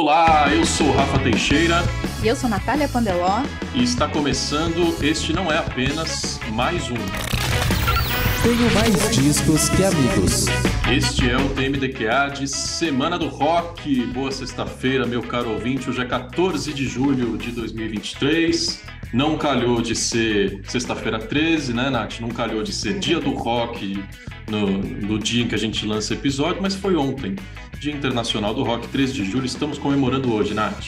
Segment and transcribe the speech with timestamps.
[0.00, 1.82] Olá, eu sou Rafa Teixeira.
[2.22, 3.42] E eu sou Natália Pandeló.
[3.74, 6.94] E está começando Este Não É Apenas Mais Um.
[8.44, 10.46] Tenho mais discos que amigos.
[10.88, 14.06] Este é o TMDQA de Semana do Rock.
[14.12, 15.90] Boa sexta-feira, meu caro ouvinte.
[15.90, 18.80] Hoje é 14 de julho de 2023.
[19.12, 22.20] Não calhou de ser sexta-feira 13, né, Nath?
[22.20, 24.00] Não calhou de ser dia do rock
[24.48, 27.34] no, no dia em que a gente lança episódio, mas foi ontem.
[27.78, 29.46] Dia Internacional do Rock, 13 de julho.
[29.46, 30.84] Estamos comemorando hoje, Nath.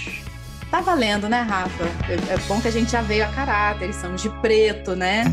[0.70, 1.84] Tá valendo, né, Rafa?
[2.08, 5.24] É, é bom que a gente já veio a caráter, estamos de preto, né?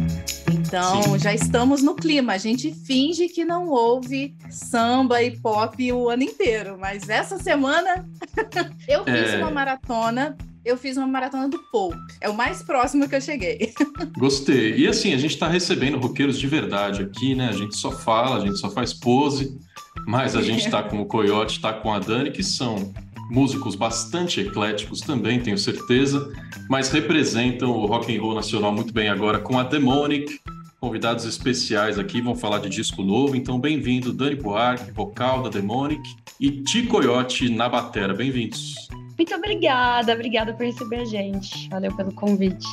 [0.52, 1.20] Então, Sim.
[1.20, 2.34] já estamos no clima.
[2.34, 8.08] A gente finge que não ouve samba e pop o ano inteiro, mas essa semana
[8.88, 9.38] eu fiz é...
[9.38, 11.94] uma maratona eu fiz uma maratona do Paul.
[12.20, 13.74] É o mais próximo que eu cheguei.
[14.20, 14.76] Gostei.
[14.76, 17.48] E assim, a gente está recebendo roqueiros de verdade aqui, né?
[17.48, 19.58] A gente só fala, a gente só faz pose,
[20.08, 22.94] mas a gente está com o Coyote, está com a Dani, que são
[23.30, 26.32] músicos bastante ecléticos também, tenho certeza,
[26.70, 30.40] mas representam o rock and roll nacional muito bem agora com a Demonic.
[30.80, 36.02] Convidados especiais aqui vão falar de disco novo, então bem-vindo Dani Buarque, vocal da Demonic,
[36.40, 38.14] e Ti Coyote na batera.
[38.14, 38.76] Bem-vindos.
[39.18, 41.68] Muito obrigada, obrigada por receber a gente.
[41.70, 42.68] Valeu pelo convite.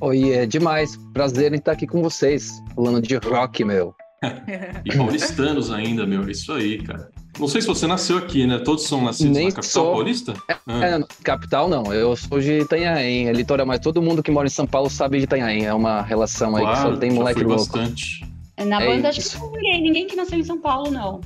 [0.00, 0.96] Oi, é demais.
[1.12, 3.94] Prazer em estar aqui com vocês, falando de rock, meu.
[4.84, 6.28] e paulistanos ainda, meu.
[6.28, 7.10] Isso aí, cara.
[7.38, 8.58] Não sei se você nasceu aqui, né?
[8.58, 9.92] Todos são nascidos Nem na capital sou...
[9.92, 10.34] paulista?
[10.48, 10.84] É, ah.
[10.84, 11.92] é, capital não.
[11.92, 15.18] Eu sou de Itanhaém, é litoral, mas todo mundo que mora em São Paulo sabe
[15.18, 15.64] de Itanhaém.
[15.64, 17.64] É uma relação claro, aí que só tem moleque louco.
[17.64, 18.30] bastante.
[18.56, 21.20] É, na banda é acho que não ninguém, ninguém que nasceu em São Paulo, não.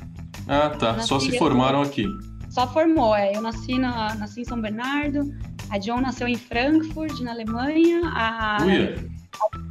[0.46, 1.00] Ah, tá.
[1.00, 2.06] Só se formaram aqui.
[2.48, 3.34] Só formou, é.
[3.34, 5.34] Eu nasci, na, nasci em São Bernardo,
[5.70, 8.66] a John nasceu em Frankfurt, na Alemanha, a, a,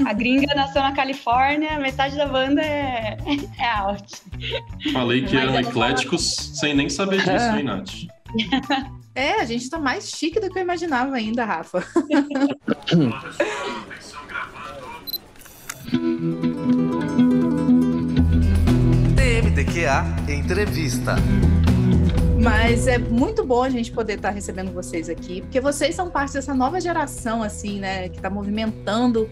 [0.06, 3.18] a gringa nasceu na Califórnia, metade da banda é,
[3.60, 4.22] é out.
[4.92, 7.90] Falei que Mas eram ecléticos sem nem saber disso, hein, Nath?
[9.16, 11.86] É, a gente tá mais chique do que eu imaginava ainda, Rafa.
[19.16, 21.16] TMDQA Entrevista.
[22.42, 26.10] Mas é muito bom a gente poder estar tá recebendo vocês aqui, porque vocês são
[26.10, 29.30] parte dessa nova geração, assim, né, que está movimentando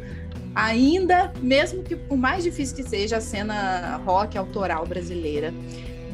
[0.56, 5.54] ainda, mesmo que por mais difícil que seja a cena rock autoral brasileira.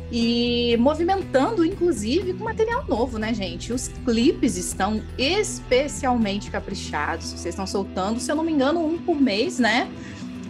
[0.10, 3.74] E movimentando, inclusive, com material novo, né, gente?
[3.74, 7.26] Os clipes estão especialmente caprichados.
[7.34, 9.92] Vocês estão soltando, se eu não me engano, um por mês, né?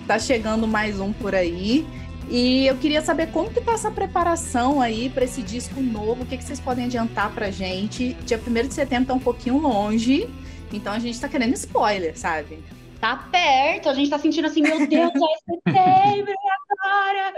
[0.05, 1.87] Tá chegando mais um por aí.
[2.29, 6.25] E eu queria saber como que tá essa preparação aí para esse disco novo, o
[6.25, 8.13] que, que vocês podem adiantar pra gente?
[8.25, 10.29] Dia 1 de setembro tá um pouquinho longe,
[10.73, 12.59] então a gente tá querendo spoiler, sabe?
[12.99, 16.33] Tá perto, a gente tá sentindo assim, meu Deus, é setembro,
[16.69, 17.33] agora!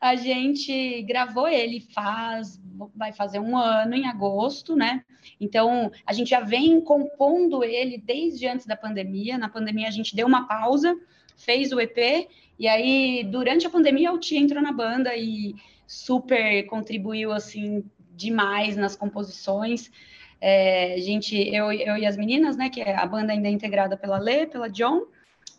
[0.00, 2.60] A gente gravou ele faz,
[2.94, 5.04] vai fazer um ano em agosto, né?
[5.40, 9.36] Então, a gente já vem compondo ele desde antes da pandemia.
[9.36, 10.96] Na pandemia, a gente deu uma pausa,
[11.36, 12.28] fez o EP
[12.60, 15.54] e aí, durante a pandemia, o Tia entrou na banda e
[15.86, 17.82] super contribuiu, assim,
[18.14, 19.90] demais nas composições.
[20.40, 23.96] É, gente, eu, eu e as meninas, né, que é a banda ainda é integrada
[23.96, 25.02] pela Lê, pela John,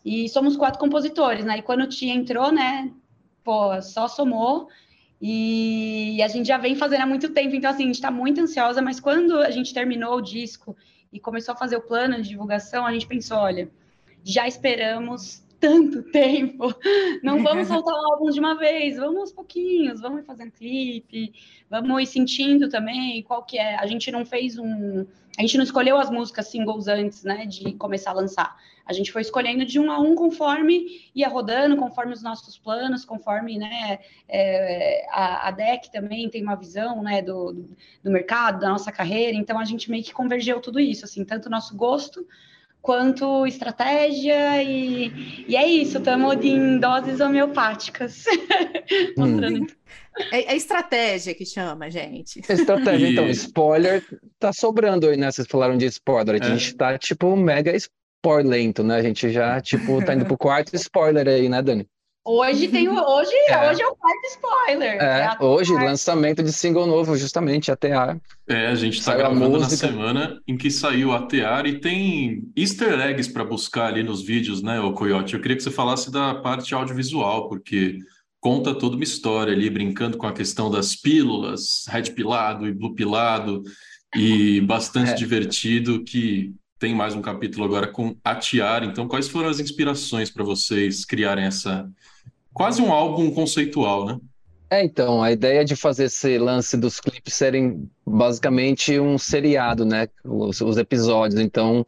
[0.03, 2.91] e somos quatro compositores, né, e quando o Tia entrou, né,
[3.43, 4.69] pô, só somou,
[5.21, 8.41] e a gente já vem fazendo há muito tempo, então, assim, a gente está muito
[8.41, 10.75] ansiosa, mas quando a gente terminou o disco
[11.13, 13.69] e começou a fazer o plano de divulgação, a gente pensou, olha,
[14.23, 16.73] já esperamos tanto tempo.
[17.23, 21.31] Não vamos soltar o álbum de uma vez, vamos aos pouquinhos, vamos fazendo clipe,
[21.69, 23.75] vamos ir sentindo também qual que é.
[23.75, 25.05] A gente não fez um.
[25.37, 28.57] A gente não escolheu as músicas singles antes, né, de começar a lançar.
[28.85, 33.05] A gente foi escolhendo de um a um conforme ia rodando, conforme os nossos planos,
[33.05, 37.65] conforme, né, é, a, a DEC também tem uma visão, né, do,
[38.03, 39.37] do mercado, da nossa carreira.
[39.37, 42.27] Então a gente meio que convergeu tudo isso, assim, tanto o nosso gosto
[42.81, 48.25] quanto estratégia e, e é isso, estamos em doses homeopáticas.
[49.17, 49.67] Mostrando.
[50.31, 52.41] É, é, estratégia que chama, gente.
[52.49, 54.03] Estratégia, então, spoiler
[54.37, 55.31] tá sobrando aí, né?
[55.31, 56.49] Vocês falaram de spoiler, a é.
[56.49, 58.95] gente tá, tipo, mega spoiler né?
[58.95, 61.87] A gente já, tipo, tá indo pro quarto spoiler aí, né, Dani?
[62.23, 63.69] Hoje tem o, hoje, é.
[63.69, 65.01] hoje é o quarto spoiler.
[65.01, 65.85] É, é hoje, quarto.
[65.85, 68.19] lançamento de single novo, justamente, ATR.
[68.47, 73.31] É, a gente está gravando na semana em que saiu ATR e tem easter eggs
[73.31, 75.33] para buscar ali nos vídeos, né, o Coyote?
[75.33, 77.97] Eu queria que você falasse da parte audiovisual, porque
[78.39, 82.93] conta toda uma história ali, brincando com a questão das pílulas, red pilado e blue
[82.93, 83.63] pilado,
[84.15, 85.15] e bastante é.
[85.15, 88.85] divertido, que tem mais um capítulo agora com a Tiara.
[88.85, 91.87] Então, quais foram as inspirações para vocês criarem essa
[92.53, 94.19] quase um álbum conceitual, né?
[94.69, 100.07] É, então, a ideia de fazer esse lance dos clipes serem basicamente um seriado, né?
[100.23, 101.41] Os, os episódios.
[101.41, 101.85] Então,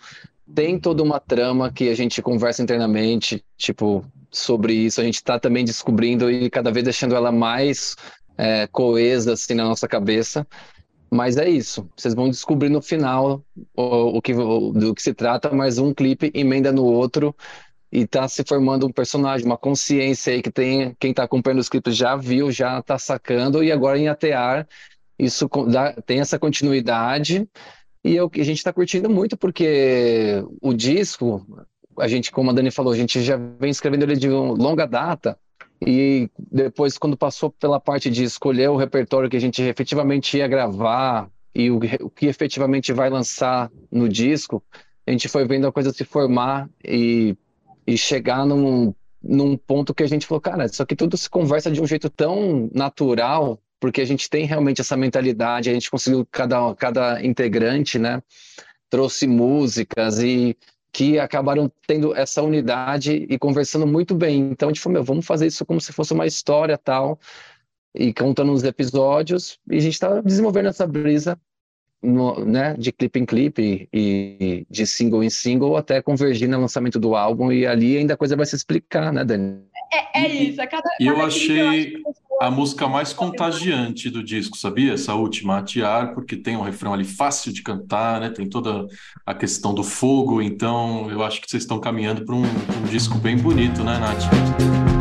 [0.53, 4.99] tem toda uma trama que a gente conversa internamente, tipo, sobre isso.
[4.99, 7.95] A gente está também descobrindo e cada vez deixando ela mais
[8.37, 10.45] é, coesa, assim, na nossa cabeça.
[11.09, 11.87] Mas é isso.
[11.95, 13.45] Vocês vão descobrir no final
[13.77, 17.33] o, o que, o, do que se trata, mas um clipe emenda no outro
[17.93, 21.69] e tá se formando um personagem, uma consciência aí que tem quem tá acompanhando os
[21.69, 24.67] clipes já viu, já tá sacando, e agora em ATR
[25.19, 27.47] isso dá, tem essa continuidade.
[28.03, 31.45] E que a gente está curtindo muito, porque o disco,
[31.99, 35.37] a gente, como a Dani falou, a gente já vem escrevendo ele de longa data,
[35.79, 40.47] e depois, quando passou pela parte de escolher o repertório que a gente efetivamente ia
[40.47, 44.63] gravar e o, o que efetivamente vai lançar no disco,
[45.05, 47.37] a gente foi vendo a coisa se formar e,
[47.85, 51.71] e chegar num, num ponto que a gente falou, cara, isso aqui tudo se conversa
[51.71, 56.27] de um jeito tão natural, porque a gente tem realmente essa mentalidade, a gente conseguiu,
[56.31, 58.21] cada, cada integrante, né,
[58.89, 60.57] trouxe músicas e
[60.91, 64.51] que acabaram tendo essa unidade e conversando muito bem.
[64.51, 67.19] Então a gente falou, meu, vamos fazer isso como se fosse uma história tal,
[67.95, 71.39] e contando os episódios, e a gente está desenvolvendo essa brisa
[72.03, 76.99] no, né, de clipe em clipe e, de single em single até convergir no lançamento
[76.99, 79.61] do álbum e ali ainda a coisa vai se explicar, né, Dani?
[79.91, 80.61] É, é isso.
[80.61, 81.93] A cada, e eu achei
[82.41, 84.93] a música mais contagiante do disco, sabia?
[84.93, 88.29] Essa última, Atiar, porque tem um refrão ali fácil de cantar, né?
[88.29, 88.85] Tem toda
[89.25, 93.17] a questão do fogo, então eu acho que vocês estão caminhando para um, um disco
[93.17, 94.92] bem bonito, né, Nath?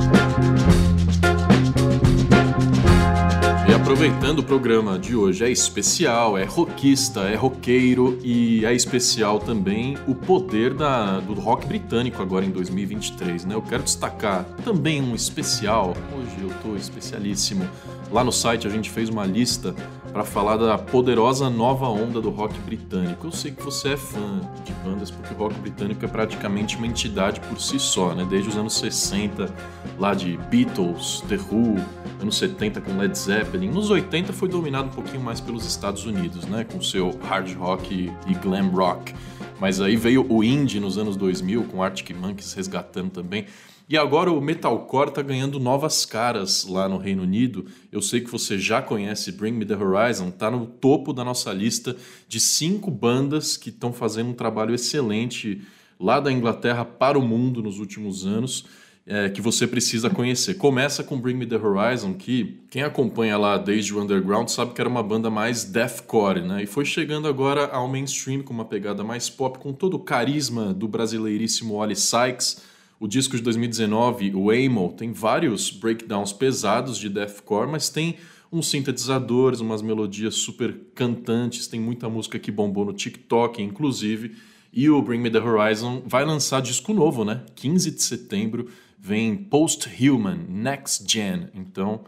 [3.92, 9.98] Aproveitando o programa de hoje é especial, é rockista, é roqueiro e é especial também
[10.08, 13.54] o poder da, do rock britânico agora em 2023, né?
[13.54, 17.68] Eu quero destacar também um especial, hoje eu tô especialíssimo.
[18.10, 19.74] Lá no site a gente fez uma lista
[20.12, 23.26] para falar da poderosa nova onda do rock britânico.
[23.26, 26.86] Eu sei que você é fã de bandas porque o rock britânico é praticamente uma
[26.86, 28.26] entidade por si só, né?
[28.28, 29.52] Desde os anos 60,
[29.98, 31.76] lá de Beatles, The Who,
[32.20, 33.70] anos 70 com Led Zeppelin.
[33.70, 38.12] Nos 80 foi dominado um pouquinho mais pelos Estados Unidos, né, com seu hard rock
[38.26, 39.14] e glam rock.
[39.58, 43.46] Mas aí veio o indie nos anos 2000 com Arctic Monkeys resgatando também.
[43.92, 47.66] E agora o metalcore está ganhando novas caras lá no Reino Unido.
[47.92, 51.52] Eu sei que você já conhece Bring Me the Horizon, está no topo da nossa
[51.52, 51.94] lista
[52.26, 55.60] de cinco bandas que estão fazendo um trabalho excelente
[56.00, 58.64] lá da Inglaterra para o mundo nos últimos anos
[59.06, 60.54] é, que você precisa conhecer.
[60.54, 64.80] Começa com Bring Me the Horizon, que quem acompanha lá desde o underground sabe que
[64.80, 66.62] era uma banda mais deathcore, né?
[66.62, 70.72] E foi chegando agora ao mainstream com uma pegada mais pop, com todo o carisma
[70.72, 72.71] do brasileiríssimo Oli Sykes.
[73.02, 78.14] O disco de 2019, o Amo, tem vários breakdowns pesados de deathcore, mas tem
[78.52, 84.36] uns sintetizadores, umas melodias super cantantes, tem muita música que bombou no TikTok, inclusive.
[84.72, 87.42] E o Bring Me the Horizon vai lançar disco novo, né?
[87.56, 91.48] 15 de setembro vem Post-Human, Next Gen.
[91.56, 92.04] Então,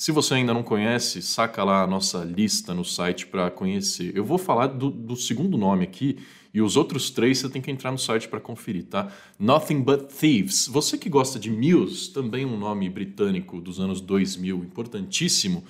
[0.00, 4.16] se você ainda não conhece, saca lá a nossa lista no site para conhecer.
[4.16, 6.16] Eu vou falar do, do, segundo nome aqui
[6.54, 9.12] e os outros três você tem que entrar no site para conferir, tá?
[9.38, 10.66] Nothing But Thieves.
[10.68, 15.64] Você que gosta de Muse, também um nome britânico dos anos 2000, importantíssimo.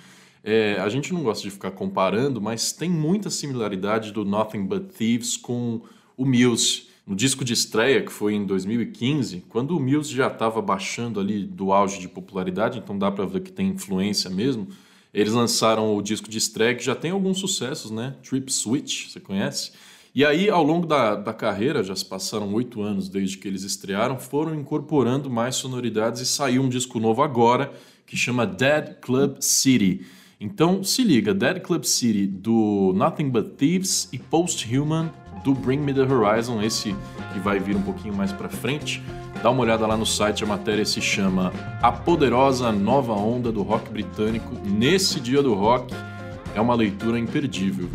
[0.45, 4.93] É, a gente não gosta de ficar comparando, mas tem muita similaridade do Nothing But
[4.97, 5.83] Thieves com
[6.17, 6.87] o Muse.
[7.07, 11.45] No disco de estreia, que foi em 2015, quando o Muse já estava baixando ali
[11.45, 14.69] do auge de popularidade, então dá para ver que tem influência mesmo,
[15.13, 18.15] eles lançaram o disco de estreia que já tem alguns sucessos, né?
[18.23, 19.73] Trip Switch, você conhece?
[20.15, 23.63] E aí, ao longo da, da carreira, já se passaram oito anos desde que eles
[23.63, 27.73] estrearam, foram incorporando mais sonoridades e saiu um disco novo agora
[28.07, 30.05] que chama Dead Club City.
[30.41, 35.11] Então se liga, Dead Club City do Nothing But Thieves e Post Human
[35.43, 36.95] do Bring Me the Horizon, esse
[37.33, 39.03] que vai vir um pouquinho mais para frente.
[39.43, 43.63] Dá uma olhada lá no site, a matéria se chama A Poderosa Nova Onda do
[43.63, 45.95] Rock Britânico nesse dia do rock.
[46.55, 47.89] É uma leitura imperdível.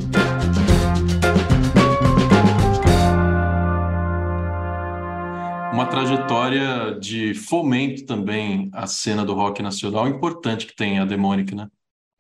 [5.74, 11.54] Uma trajetória de fomento também à cena do rock nacional importante que tem a Demonic,
[11.54, 11.68] né?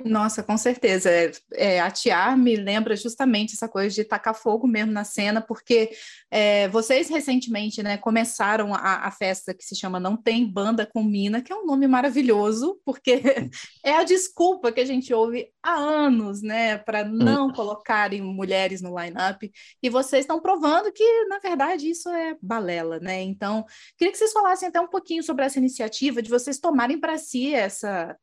[0.03, 1.09] Nossa, com certeza.
[1.09, 5.91] É, é, atear me lembra justamente essa coisa de tacar fogo mesmo na cena, porque
[6.29, 11.01] é, vocês recentemente né, começaram a, a, festa que se chama Não Tem Banda com
[11.01, 13.21] Mina, que é um nome maravilhoso, porque
[13.85, 18.99] é a desculpa que a gente ouve há anos né, para não colocarem mulheres no
[18.99, 19.49] line-up,
[19.81, 22.99] e vocês estão provando que, na verdade, isso é balela.
[22.99, 23.21] Né?
[23.21, 23.65] Então,
[23.97, 27.53] queria que vocês falassem até um pouquinho sobre essa iniciativa de vocês tomarem para si
[27.53, 28.15] essa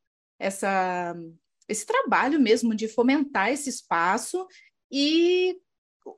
[0.43, 1.15] essa,
[1.69, 4.47] esse trabalho mesmo de fomentar esse espaço
[4.91, 5.57] e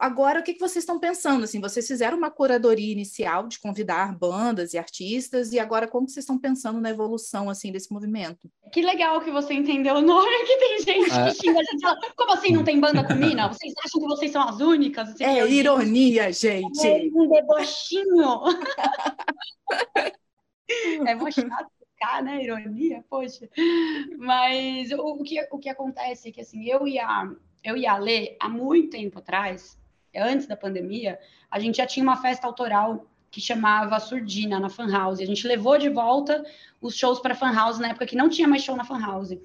[0.01, 1.45] agora o que, que vocês estão pensando?
[1.45, 6.25] Assim, vocês fizeram uma curadoria inicial de convidar bandas e artistas, e agora como vocês
[6.25, 8.51] estão pensando na evolução assim desse movimento?
[8.73, 11.35] Que legal que você entendeu, Nora, que tem gente que é.
[11.35, 13.49] xinga a gente fala, como assim não tem banda com mina?
[13.49, 15.11] Vocês acham que vocês são as únicas?
[15.11, 16.87] Assim, é ironia, gente.
[16.87, 18.41] É um debochinho.
[21.07, 21.84] é mó chato
[22.23, 22.43] né?
[22.43, 23.49] Ironia, poxa.
[24.19, 27.31] Mas o, o, que, o que acontece é que assim, eu e a
[27.65, 29.79] eu e a Lê, há muito tempo atrás,
[30.15, 31.19] antes da pandemia,
[31.51, 35.19] a gente já tinha uma festa autoral que chamava Surdina na Fan House.
[35.19, 36.45] A gente levou de volta
[36.81, 39.37] os shows para Fan House na época que não tinha mais show na Fan House.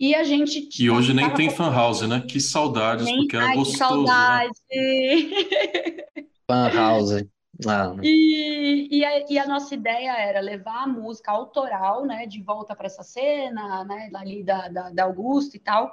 [0.00, 0.68] E a gente.
[0.82, 2.24] E hoje nem tem Fan House, né?
[2.26, 3.18] Que saudades, nem...
[3.18, 3.76] porque era Ai, gostoso.
[3.76, 4.06] Que né?
[4.06, 4.50] saudade!
[4.72, 6.24] Né?
[6.48, 7.24] Fan House.
[7.68, 7.94] Ah.
[8.02, 12.74] E, e a, e, a, nossa ideia era levar a música autoral, né, de volta
[12.74, 15.92] para essa cena, né, ali da, da, da Augusto e tal.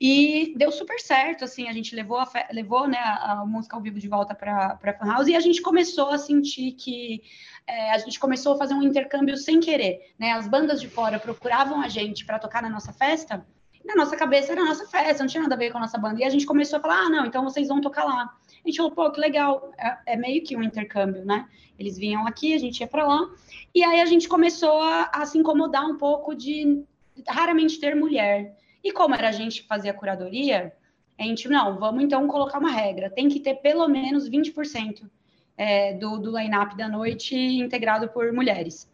[0.00, 4.00] E deu super certo, assim, a gente levou a, levou, né, a, música ao vivo
[4.00, 7.22] de volta para a Fan House e a gente começou a sentir que
[7.66, 10.32] é, a gente começou a fazer um intercâmbio sem querer, né?
[10.32, 13.46] As bandas de fora procuravam a gente para tocar na nossa festa,
[13.84, 15.98] na nossa cabeça era a nossa festa, não tinha nada a ver com a nossa
[15.98, 16.20] banda.
[16.20, 18.34] E a gente começou a falar: ah, não, então vocês vão tocar lá.
[18.64, 21.48] A gente falou: pô, que legal, é, é meio que um intercâmbio, né?
[21.78, 23.28] Eles vinham aqui, a gente ia para lá.
[23.74, 26.84] E aí a gente começou a, a se incomodar um pouco de
[27.28, 28.56] raramente ter mulher.
[28.84, 30.72] E como era a gente que fazia curadoria,
[31.18, 35.08] a gente, não, vamos então colocar uma regra, tem que ter pelo menos 20%
[35.56, 38.90] é, do, do line-up da noite integrado por mulheres.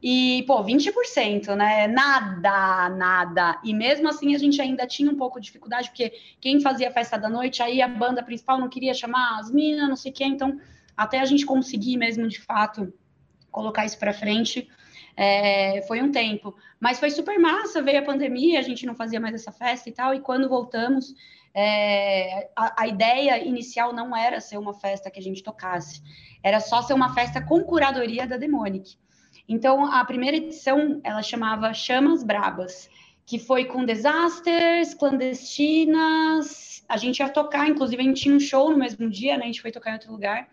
[0.00, 1.88] E, pô, 20%, né?
[1.88, 3.60] Nada, nada.
[3.64, 7.18] E mesmo assim a gente ainda tinha um pouco de dificuldade, porque quem fazia festa
[7.18, 10.24] da noite, aí a banda principal não queria chamar as minas, não sei o quê,
[10.24, 10.60] então
[10.96, 12.92] até a gente conseguir mesmo de fato
[13.50, 14.68] colocar isso para frente,
[15.16, 16.54] é, foi um tempo.
[16.78, 19.92] Mas foi super massa, veio a pandemia, a gente não fazia mais essa festa e
[19.92, 21.12] tal, e quando voltamos,
[21.52, 26.00] é, a, a, ideia inicial não era ser uma festa que a gente tocasse,
[26.40, 28.96] era só ser uma festa com curadoria da Demonic.
[29.48, 32.90] Então, a primeira edição, ela chamava Chamas Brabas,
[33.24, 38.70] que foi com desasters, clandestinas, a gente ia tocar, inclusive a gente tinha um show
[38.70, 40.48] no mesmo dia, né, a gente foi tocar em outro lugar,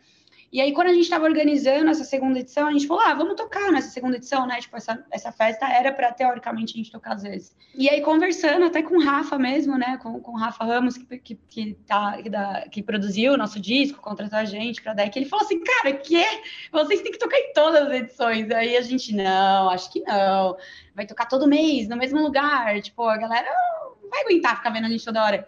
[0.52, 3.36] e aí, quando a gente estava organizando essa segunda edição, a gente falou: ah, vamos
[3.36, 4.60] tocar nessa segunda edição, né?
[4.62, 7.56] Tipo, essa, essa festa era para, teoricamente, a gente tocar às vezes.
[7.74, 9.98] E aí, conversando até com o Rafa mesmo, né?
[9.98, 13.60] Com, com o Rafa Ramos, que, que, que, tá, que, da, que produziu o nosso
[13.60, 16.24] disco, contratou a gente para que ele falou assim: cara, que
[16.72, 18.50] vocês têm que tocar em todas as edições.
[18.52, 20.56] Aí a gente, não, acho que não.
[20.94, 22.82] Vai tocar todo mês, no mesmo lugar.
[22.82, 25.46] Tipo, a galera não vai aguentar ficar vendo a gente toda hora.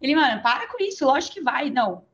[0.00, 1.68] Ele, mano, para com isso, lógico que vai.
[1.68, 2.04] Não,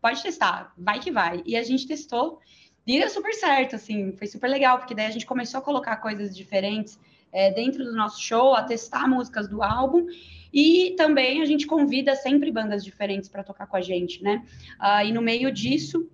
[0.00, 1.42] pode testar, vai que vai.
[1.44, 2.40] E a gente testou
[2.86, 5.96] e deu super certo, assim, foi super legal, porque daí a gente começou a colocar
[5.96, 6.98] coisas diferentes
[7.32, 10.06] é, dentro do nosso show, a testar músicas do álbum.
[10.52, 14.42] E também a gente convida sempre bandas diferentes para tocar com a gente, né?
[14.78, 16.08] Ah, e no meio disso,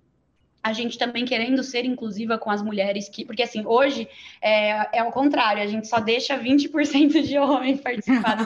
[0.63, 3.25] a gente também querendo ser inclusiva com as mulheres que.
[3.25, 4.07] Porque assim, hoje
[4.41, 8.37] é, é o contrário, a gente só deixa 20% de homem participar.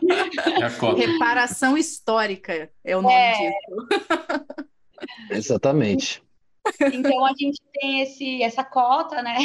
[0.00, 3.32] É Reparação histórica é o nome é...
[3.32, 3.88] disso.
[5.30, 6.22] Exatamente.
[6.92, 9.36] Então a gente tem esse, essa cota, né?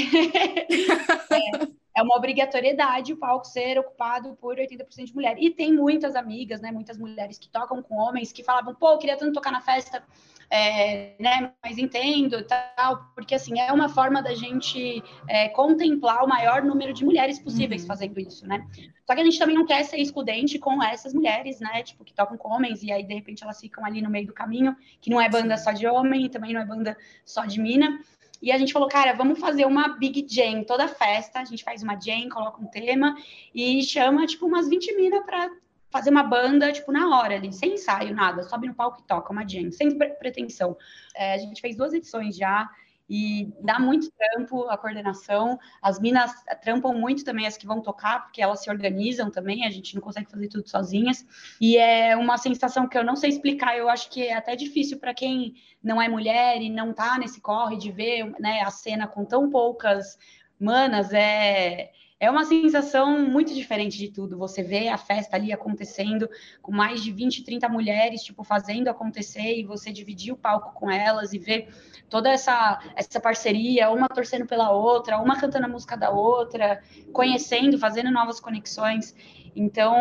[1.31, 5.43] é, é, uma obrigatoriedade o palco ser ocupado por 80% de mulheres.
[5.43, 6.71] E tem muitas amigas, né?
[6.71, 10.03] Muitas mulheres que tocam com homens que falavam, pô, eu queria tanto tocar na festa
[10.49, 16.27] é, né, mas entendo tal, porque assim é uma forma da gente é, contemplar o
[16.27, 17.87] maior número de mulheres possíveis uhum.
[17.87, 18.65] fazendo isso, né?
[19.05, 21.83] Só que a gente também não quer ser excludente com essas mulheres, né?
[21.83, 24.33] Tipo, que tocam com homens e aí de repente elas ficam ali no meio do
[24.33, 27.99] caminho, que não é banda só de homem, também não é banda só de mina.
[28.45, 31.81] E a gente falou, cara, vamos fazer uma Big Jam, toda festa, a gente faz
[31.81, 33.17] uma jam, coloca um tema
[33.55, 35.49] e chama, tipo, umas 20 minas para
[35.89, 39.33] fazer uma banda, tipo, na hora ali, sem ensaio, nada, sobe no palco e toca
[39.33, 40.77] uma jam, sem pretensão.
[41.15, 42.69] É, a gente fez duas edições já,
[43.09, 45.59] e dá muito trampo a coordenação.
[45.81, 46.31] As minas
[46.61, 50.01] trampam muito também as que vão tocar, porque elas se organizam também, a gente não
[50.01, 51.25] consegue fazer tudo sozinhas.
[51.61, 54.99] E é uma sensação que eu não sei explicar, eu acho que é até difícil
[54.99, 59.07] para quem não é mulher e não tá nesse corre de ver né, a cena
[59.07, 60.17] com tão poucas
[60.59, 64.37] manas, é é uma sensação muito diferente de tudo.
[64.37, 66.29] Você vê a festa ali acontecendo
[66.61, 70.89] com mais de 20, 30 mulheres, tipo, fazendo acontecer e você dividir o palco com
[70.89, 71.67] elas e ver
[72.09, 76.81] toda essa, essa parceria, uma torcendo pela outra, uma cantando a música da outra,
[77.11, 79.13] conhecendo, fazendo novas conexões.
[79.53, 79.93] Então,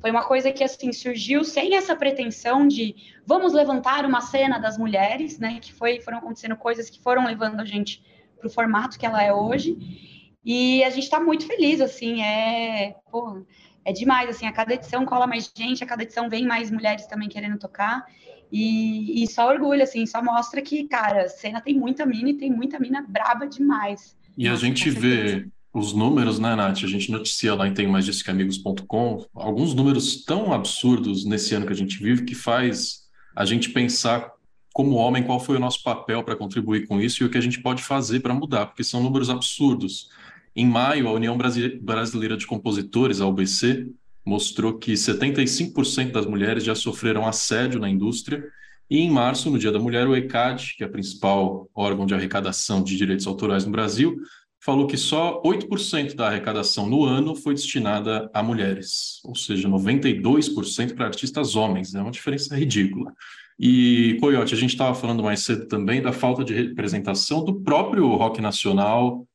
[0.00, 4.76] foi uma coisa que assim surgiu sem essa pretensão de vamos levantar uma cena das
[4.76, 5.58] mulheres, né?
[5.60, 8.02] Que foi, foram acontecendo coisas que foram levando a gente
[8.36, 10.13] para o formato que ela é hoje.
[10.44, 13.44] E a gente está muito feliz, assim, é, pô,
[13.84, 17.06] é demais, assim, a cada edição cola mais gente, a cada edição vem mais mulheres
[17.06, 18.04] também querendo tocar,
[18.52, 22.34] e, e só orgulho, assim, só mostra que, cara, a cena tem muita mina e
[22.34, 24.16] tem muita mina braba demais.
[24.36, 26.84] E a gente vê os números, né, Nath?
[26.84, 31.54] A gente noticia lá em Tenho Mais Disso Que Amigos.com alguns números tão absurdos nesse
[31.54, 34.30] ano que a gente vive que faz a gente pensar
[34.72, 37.40] como homem qual foi o nosso papel para contribuir com isso e o que a
[37.40, 40.08] gente pode fazer para mudar, porque são números absurdos.
[40.56, 43.88] Em maio, a União Brasileira de Compositores, a UBC,
[44.24, 48.44] mostrou que 75% das mulheres já sofreram assédio na indústria.
[48.88, 52.14] E em março, no Dia da Mulher, o ECAD, que é o principal órgão de
[52.14, 54.16] arrecadação de direitos autorais no Brasil,
[54.64, 60.94] falou que só 8% da arrecadação no ano foi destinada a mulheres, ou seja, 92%
[60.94, 61.94] para artistas homens.
[61.94, 63.12] É uma diferença ridícula.
[63.58, 68.08] E, Coyote, a gente estava falando mais cedo também da falta de representação do próprio
[68.14, 69.26] rock nacional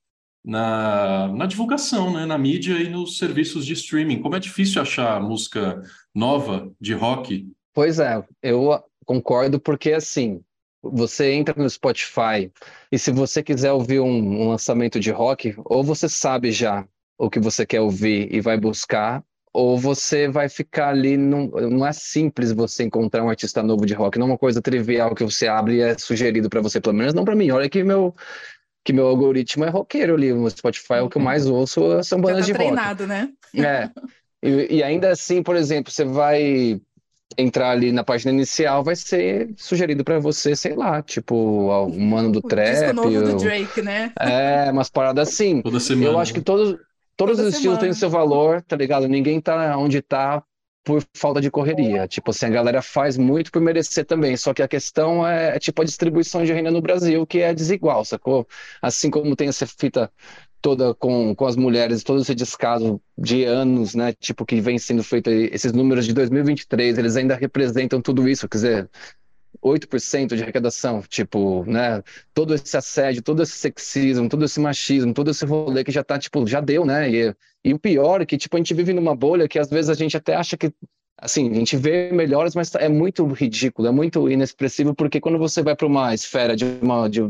[0.44, 4.22] na, na divulgação, né, na mídia e nos serviços de streaming.
[4.22, 5.82] Como é difícil achar música
[6.14, 7.48] nova de rock?
[7.74, 10.42] Pois é, eu concordo porque assim,
[10.82, 12.52] você entra no Spotify
[12.92, 17.30] e se você quiser ouvir um, um, lançamento de rock, ou você sabe já o
[17.30, 21.18] que você quer ouvir e vai buscar, ou você vai ficar ali.
[21.18, 24.62] Num, não é simples você encontrar um artista novo de rock, não é uma coisa
[24.62, 27.52] trivial que você abre e é sugerido para você, pelo menos não para mim.
[27.52, 28.16] Olha que meu
[28.90, 30.34] que meu algoritmo é roqueiro ali.
[30.34, 31.06] No Spotify, uhum.
[31.06, 33.08] o que eu mais ouço são bandas tá de treinado, rock.
[33.08, 33.30] né?
[33.54, 33.90] É.
[34.42, 36.82] E, e, ainda assim, por exemplo, você vai
[37.38, 42.32] entrar ali na página inicial, vai ser sugerido para você, sei lá, tipo, o Mano
[42.32, 42.68] do o Trap.
[42.68, 44.12] Disco novo do Drake, né?
[44.20, 45.62] É, umas paradas assim.
[45.62, 46.08] Toda semana.
[46.08, 46.80] Eu acho que todos,
[47.16, 49.08] todos Toda os estilos têm seu valor, tá ligado?
[49.08, 50.42] Ninguém tá onde tá
[50.84, 52.08] por falta de correria.
[52.08, 54.36] Tipo assim, a galera faz muito por merecer também.
[54.38, 57.54] Só que a questão é, é, tipo a distribuição de renda no Brasil, que é
[57.54, 58.48] desigual, sacou?
[58.82, 60.12] Assim como tem essa fita
[60.62, 64.14] toda com, com as mulheres, todo esse descaso de anos, né?
[64.14, 68.48] Tipo, que vem sendo feito esses números de 2023, eles ainda representam tudo isso.
[68.48, 68.90] Quer dizer,
[69.62, 72.02] 8% de arrecadação, tipo, né?
[72.34, 76.18] Todo esse assédio, todo esse sexismo, todo esse machismo, todo esse rolê que já tá,
[76.18, 77.10] tipo, já deu, né?
[77.10, 79.90] E, e o pior é que, tipo, a gente vive numa bolha que às vezes
[79.90, 80.72] a gente até acha que,
[81.18, 85.62] assim, a gente vê melhores, mas é muito ridículo, é muito inexpressivo, porque quando você
[85.62, 87.10] vai para uma esfera de uma.
[87.10, 87.22] De,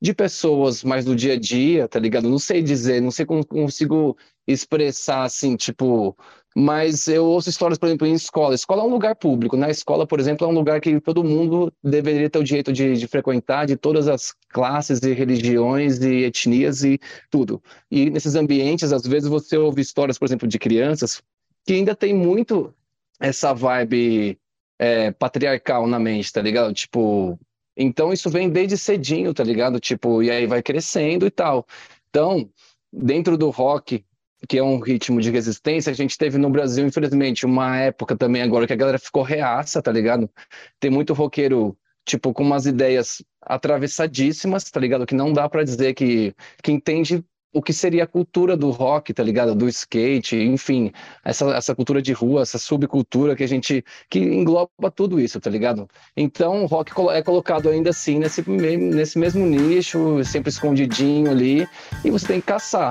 [0.00, 2.28] de pessoas mais do dia a dia, tá ligado?
[2.28, 6.16] Não sei dizer, não sei como consigo expressar assim, tipo,
[6.60, 8.52] mas eu ouço histórias, por exemplo, em escola.
[8.52, 9.70] Escola é um lugar público, né?
[9.70, 13.06] escola, por exemplo, é um lugar que todo mundo deveria ter o direito de, de,
[13.06, 16.98] frequentar, de todas as classes e religiões e etnias e
[17.30, 17.62] tudo.
[17.88, 21.22] E nesses ambientes, às vezes, você ouve histórias, por exemplo, de crianças
[21.64, 22.74] que ainda tem muito
[23.20, 24.36] essa vibe
[24.80, 26.74] é, patriarcal na mente, tá ligado?
[26.74, 27.38] Tipo,
[27.76, 29.78] então isso vem desde cedinho, tá ligado?
[29.78, 31.64] Tipo, e aí vai crescendo e tal.
[32.10, 32.50] Então,
[32.92, 34.04] dentro do rock,
[34.46, 35.90] que é um ritmo de resistência.
[35.90, 39.82] A gente teve no Brasil, infelizmente, uma época também agora que a galera ficou reaça,
[39.82, 40.30] tá ligado?
[40.78, 45.06] Tem muito roqueiro, tipo, com umas ideias atravessadíssimas, tá ligado?
[45.06, 49.12] Que não dá para dizer que, que entende o que seria a cultura do rock,
[49.12, 49.54] tá ligado?
[49.54, 50.92] Do skate, enfim,
[51.24, 55.50] essa, essa cultura de rua, essa subcultura que a gente que engloba tudo isso, tá
[55.50, 55.88] ligado?
[56.16, 61.66] Então, o rock é colocado ainda assim nesse, nesse mesmo nicho, sempre escondidinho ali,
[62.04, 62.90] e você tem que caçar.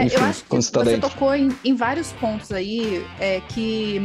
[0.00, 1.10] É, Enfim, eu acho que você dentro.
[1.10, 4.00] tocou em, em, vários pontos aí é, que,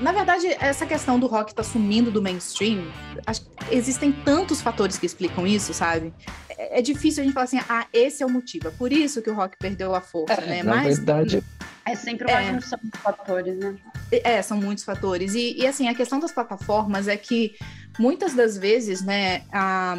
[0.00, 2.82] na verdade, essa questão do rock tá sumindo do mainstream,
[3.26, 6.14] acho, existem tantos fatores que explicam isso, sabe?
[6.48, 9.20] É, é, difícil a gente falar assim, ah, esse é o motivo, é por isso
[9.20, 10.62] que o rock perdeu a força, é, né?
[10.62, 11.44] Na Mas, verdade...
[11.86, 13.76] É sempre uma é, junção de fatores, né?
[14.10, 15.34] É, são muitos fatores.
[15.34, 17.54] E, e, assim, a questão das plataformas é que
[17.98, 19.94] muitas das vezes, né, a,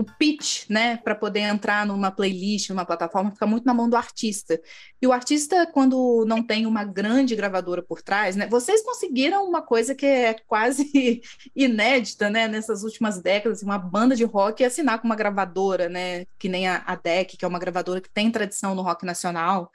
[0.00, 3.96] o pitch, né, para poder entrar numa playlist, numa plataforma, fica muito na mão do
[3.96, 4.58] artista.
[5.00, 9.60] E o artista, quando não tem uma grande gravadora por trás, né, vocês conseguiram uma
[9.60, 11.20] coisa que é quase
[11.54, 16.48] inédita, né, nessas últimas décadas, uma banda de rock assinar com uma gravadora, né, que
[16.48, 19.70] nem a, a DEC, que é uma gravadora que tem tradição no rock nacional.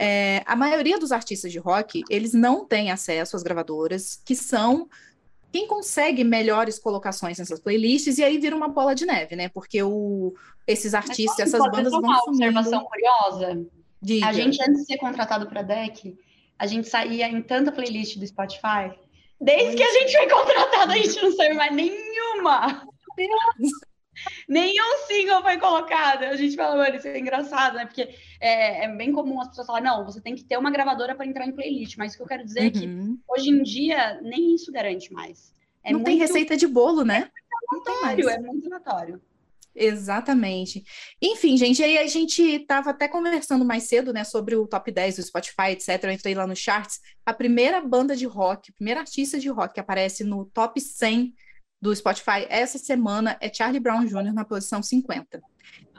[0.00, 4.88] É, a maioria dos artistas de rock, eles não têm acesso às gravadoras, que são
[5.52, 9.48] quem consegue melhores colocações nessas playlists e aí vira uma bola de neve, né?
[9.48, 10.34] Porque o,
[10.66, 13.66] esses artistas, essas bandas vão uma observação curiosa.
[14.00, 14.26] Diga.
[14.26, 16.16] A gente antes de ser contratado para Deck,
[16.58, 18.92] a gente saía em tanta playlist do Spotify.
[19.40, 22.82] Desde que a gente foi contratado, a gente não saiu mais nenhuma.
[24.48, 26.24] Nenhum single foi colocado.
[26.24, 27.86] A gente fala, mano, isso é engraçado, né?
[27.86, 28.08] Porque
[28.40, 31.26] é, é, bem comum as pessoas falarem, não, você tem que ter uma gravadora para
[31.26, 31.96] entrar em playlist.
[31.96, 32.66] Mas o que eu quero dizer uhum.
[32.66, 33.18] é que uhum.
[33.28, 35.54] hoje em dia nem isso garante mais.
[35.84, 36.06] É não muito...
[36.06, 37.30] tem receita de bolo, né?
[37.70, 39.20] notório, é muito notório.
[39.74, 40.84] Exatamente.
[41.22, 45.16] Enfim, gente, aí a gente estava até conversando mais cedo, né, sobre o top 10
[45.16, 46.02] do Spotify, etc.
[46.02, 47.00] Eu entrei lá no charts.
[47.24, 51.32] A primeira banda de rock, a primeira artista de rock que aparece no top 100
[51.80, 54.32] do Spotify essa semana é Charlie Brown Jr.
[54.32, 55.40] na posição 50.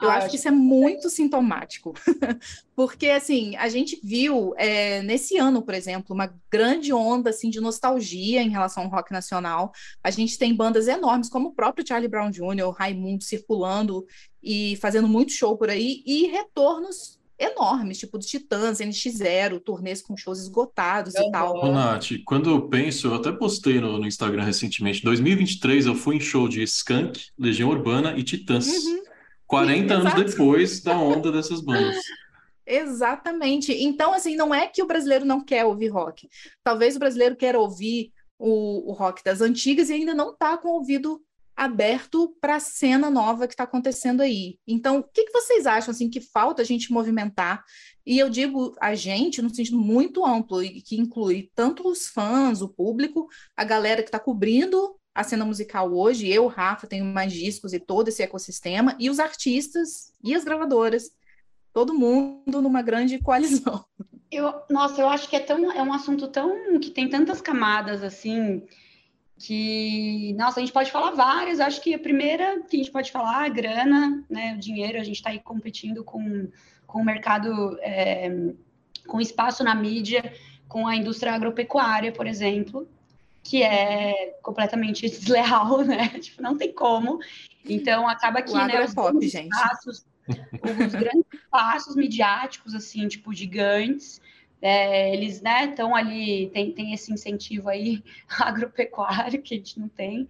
[0.00, 1.92] Eu ah, acho que isso é muito sintomático,
[2.74, 7.60] porque assim a gente viu é, nesse ano, por exemplo, uma grande onda assim de
[7.60, 9.72] nostalgia em relação ao rock nacional.
[10.02, 14.06] A gente tem bandas enormes como o próprio Charlie Brown Jr., Raimundo circulando
[14.42, 20.16] e fazendo muito show por aí e retornos enormes, tipo do Titãs, NX0, turnês com
[20.16, 21.56] shows esgotados e tal.
[21.56, 26.16] Ô, Nath, quando eu penso, eu até postei no, no Instagram recentemente, 2023 eu fui
[26.16, 28.68] em show de Skank, Legião Urbana e Titãs.
[28.68, 29.02] Uhum.
[29.46, 31.96] 40 anos depois da onda dessas bandas.
[32.64, 33.72] Exatamente.
[33.72, 36.28] Então, assim, não é que o brasileiro não quer ouvir rock.
[36.62, 40.68] Talvez o brasileiro queira ouvir o, o rock das antigas e ainda não está com
[40.68, 41.20] o ouvido
[41.56, 44.58] aberto para a cena nova que está acontecendo aí.
[44.66, 47.62] Então, o que, que, vocês acham assim que falta a gente movimentar?
[48.06, 52.62] E eu digo a gente no sentido muito amplo e que inclui tanto os fãs,
[52.62, 57.32] o público, a galera que está cobrindo a cena musical hoje, eu, Rafa, tenho mais
[57.32, 61.10] discos e todo esse ecossistema, e os artistas e as gravadoras,
[61.72, 63.84] todo mundo numa grande coalizão.
[64.30, 68.02] Eu, nossa, eu acho que é tão é um assunto tão que tem tantas camadas
[68.02, 68.62] assim
[69.40, 71.60] que nossa, a gente pode falar várias.
[71.60, 75.00] Acho que a primeira que a gente pode falar é a grana, né, o dinheiro.
[75.00, 76.48] A gente está aí competindo com,
[76.86, 78.30] com o mercado, é,
[79.06, 80.32] com espaço na mídia,
[80.68, 82.86] com a indústria agropecuária, por exemplo
[83.42, 86.08] que é completamente desleal, né?
[86.20, 87.18] Tipo, não tem como.
[87.64, 94.20] Então acaba que né, os, pop, grandes passos, os grandes passos midiáticos, assim, tipo, gigantes,
[94.60, 98.02] é, eles né estão ali, tem, tem esse incentivo aí
[98.38, 100.28] agropecuário que a gente não tem.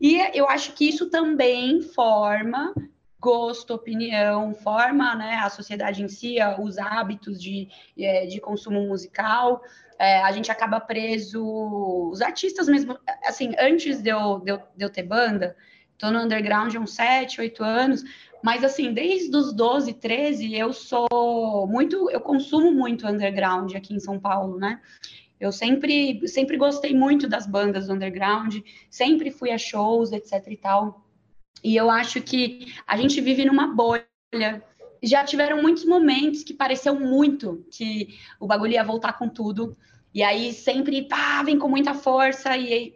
[0.00, 2.74] E eu acho que isso também forma
[3.20, 9.62] gosto, opinião, forma né, a sociedade em si, os hábitos de, é, de consumo musical
[10.02, 11.40] é, a gente acaba preso.
[12.10, 15.56] Os artistas mesmo, assim, antes de eu, de eu, de eu ter banda,
[15.96, 18.02] tô no underground há uns 7, 8 anos,
[18.42, 24.00] mas assim, desde os 12, 13, eu sou muito, eu consumo muito underground aqui em
[24.00, 24.80] São Paulo, né?
[25.40, 28.58] Eu sempre, sempre gostei muito das bandas do underground,
[28.90, 31.04] sempre fui a shows, etc e tal.
[31.62, 34.06] E eu acho que a gente vive numa bolha
[35.02, 39.76] já tiveram muitos momentos que pareceu muito que o bagulho ia voltar com tudo.
[40.14, 42.94] E aí sempre pá, vem com muita força e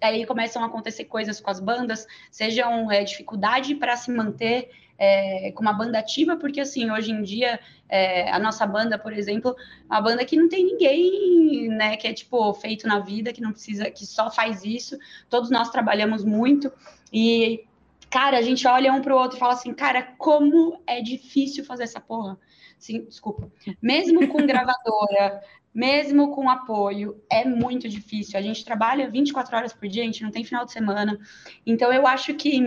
[0.00, 5.52] aí, começam a acontecer coisas com as bandas, sejam é, dificuldade para se manter é,
[5.52, 9.54] com uma banda ativa, porque assim, hoje em dia, é, a nossa banda, por exemplo,
[9.88, 13.52] uma banda que não tem ninguém, né, que é tipo feito na vida, que não
[13.52, 14.98] precisa, que só faz isso.
[15.30, 16.72] Todos nós trabalhamos muito
[17.12, 17.64] e
[18.10, 21.64] cara, a gente olha um para o outro e fala assim, cara, como é difícil
[21.64, 22.38] fazer essa porra.
[22.78, 23.50] Sim, desculpa.
[23.82, 25.42] Mesmo com gravadora,
[25.78, 28.36] mesmo com apoio, é muito difícil.
[28.36, 31.16] A gente trabalha 24 horas por dia, a gente não tem final de semana.
[31.64, 32.60] Então, eu acho que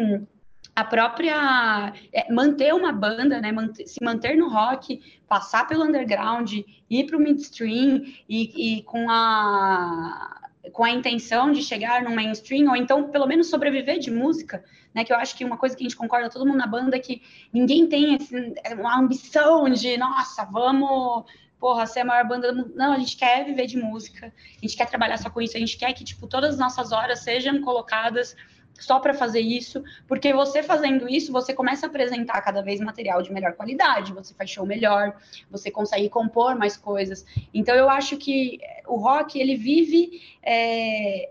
[0.74, 6.54] a própria é, manter uma banda, né, manter, se manter no rock, passar pelo underground,
[6.89, 10.38] ir para o midstream e, e com a
[10.71, 15.04] com a intenção de chegar no mainstream ou então pelo menos sobreviver de música, né?
[15.04, 17.00] Que eu acho que uma coisa que a gente concorda todo mundo na banda é
[17.00, 17.21] que
[17.52, 21.26] ninguém tem esse, uma ambição de nossa, vamos
[21.62, 22.74] porra, ser a maior banda do mundo.
[22.76, 25.60] Não, a gente quer viver de música, a gente quer trabalhar só com isso, a
[25.60, 28.36] gente quer que, tipo, todas as nossas horas sejam colocadas
[28.80, 33.21] só para fazer isso, porque você fazendo isso, você começa a apresentar cada vez material
[33.21, 35.15] de melhor qualidade, você faz show melhor,
[35.52, 37.24] você consegue compor mais coisas.
[37.54, 40.19] Então, eu acho que o rock, ele vive.
[40.41, 41.30] É,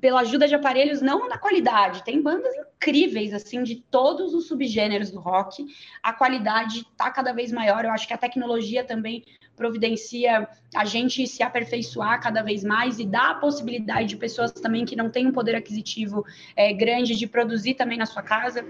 [0.00, 2.04] pela ajuda de aparelhos, não na qualidade.
[2.04, 5.64] Tem bandas incríveis, assim, de todos os subgêneros do rock.
[6.02, 7.84] A qualidade está cada vez maior.
[7.84, 9.24] Eu acho que a tecnologia também
[9.56, 14.84] providencia a gente se aperfeiçoar cada vez mais e dá a possibilidade de pessoas também
[14.84, 18.62] que não têm um poder aquisitivo é, grande de produzir também na sua casa.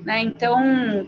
[0.00, 0.20] Né?
[0.22, 1.06] Então,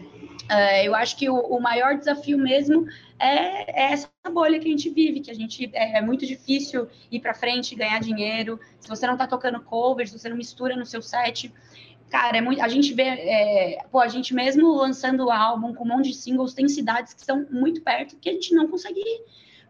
[0.48, 2.86] é, eu acho que o, o maior desafio mesmo
[3.18, 6.88] é, é, essa bolha que a gente vive, que a gente é, é muito difícil
[7.10, 8.60] ir para frente, ganhar dinheiro.
[8.80, 11.52] Se você não está tocando covers, se você não mistura no seu set,
[12.10, 15.84] cara, é muito, a gente vê, é, pô, a gente mesmo lançando o álbum com
[15.84, 19.00] um monte de singles, tem cidades que estão muito perto que a gente não consegue
[19.00, 19.24] ir.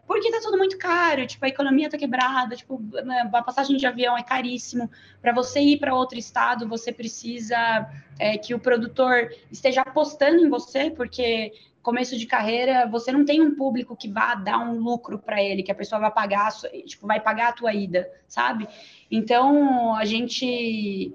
[0.07, 3.87] Porque tá tudo muito caro, tipo, a economia tá quebrada, tipo, né, a passagem de
[3.87, 4.89] avião é caríssimo.
[5.21, 7.89] Para você ir para outro estado, você precisa
[8.19, 13.39] é, que o produtor esteja apostando em você, porque começo de carreira, você não tem
[13.41, 16.51] um público que vá dar um lucro para ele, que a pessoa vai pagar,
[16.85, 18.67] tipo, vai pagar a tua ida, sabe?
[19.09, 21.13] Então, a gente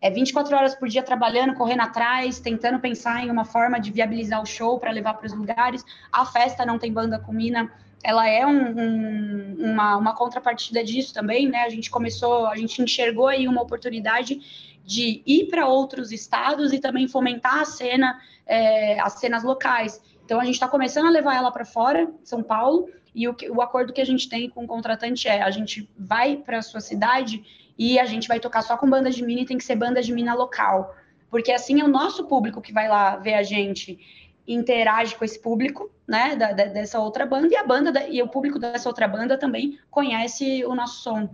[0.00, 4.42] é 24 horas por dia trabalhando, correndo atrás, tentando pensar em uma forma de viabilizar
[4.42, 5.84] o show para levar para os lugares.
[6.10, 7.70] A festa não tem banda com mina,
[8.02, 11.62] ela é um, um, uma, uma contrapartida disso também, né?
[11.62, 14.40] A gente começou, a gente enxergou aí uma oportunidade
[14.84, 20.00] de ir para outros estados e também fomentar a cena, é, as cenas locais.
[20.24, 23.62] Então a gente está começando a levar ela para fora, São Paulo, e o, o
[23.62, 26.80] acordo que a gente tem com o contratante é: a gente vai para a sua
[26.80, 27.42] cidade
[27.78, 30.02] e a gente vai tocar só com banda de mina e tem que ser banda
[30.02, 30.94] de mina local.
[31.30, 33.98] Porque assim é o nosso público que vai lá ver a gente
[34.46, 38.22] interage com esse público, né, da, da, dessa outra banda, e a banda da, e
[38.22, 41.28] o público dessa outra banda também conhece o nosso som.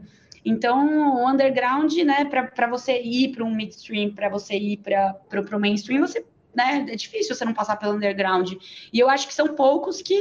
[0.44, 5.61] Então, o underground, né, para você ir para um midstream, para você ir para o
[5.61, 6.87] mainstream, você né?
[6.88, 8.53] É difícil você não passar pelo underground.
[8.92, 10.20] E eu acho que são poucos que,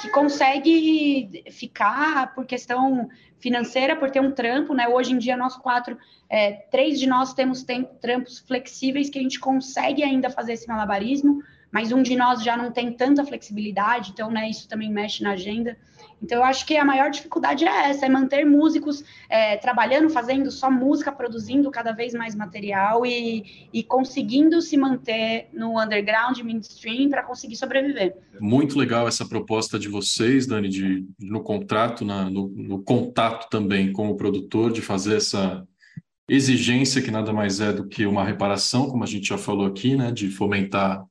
[0.00, 4.88] que conseguem ficar por questão financeira, por ter um trampo, né?
[4.88, 5.98] Hoje em dia, nós quatro,
[6.30, 10.68] é, três de nós temos tem, trampos flexíveis que a gente consegue ainda fazer esse
[10.68, 11.42] malabarismo,
[11.74, 15.32] mas um de nós já não tem tanta flexibilidade, então, né, isso também mexe na
[15.32, 15.76] agenda.
[16.22, 20.52] Então, eu acho que a maior dificuldade é essa, é manter músicos é, trabalhando, fazendo
[20.52, 27.10] só música, produzindo cada vez mais material e, e conseguindo se manter no underground, mainstream,
[27.10, 28.16] para conseguir sobreviver.
[28.40, 33.92] Muito legal essa proposta de vocês, Dani, de, no contrato, na, no, no contato também
[33.92, 35.66] com o produtor, de fazer essa
[36.28, 39.96] exigência que nada mais é do que uma reparação, como a gente já falou aqui,
[39.96, 41.04] né, de fomentar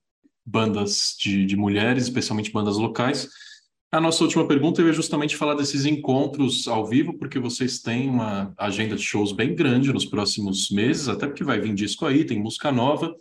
[0.45, 3.29] bandas de, de mulheres, especialmente bandas locais.
[3.91, 8.51] A nossa última pergunta ia justamente falar desses encontros ao vivo, porque vocês têm uma
[8.57, 12.41] agenda de shows bem grande nos próximos meses, até porque vai vir disco aí, tem
[12.41, 13.15] música nova.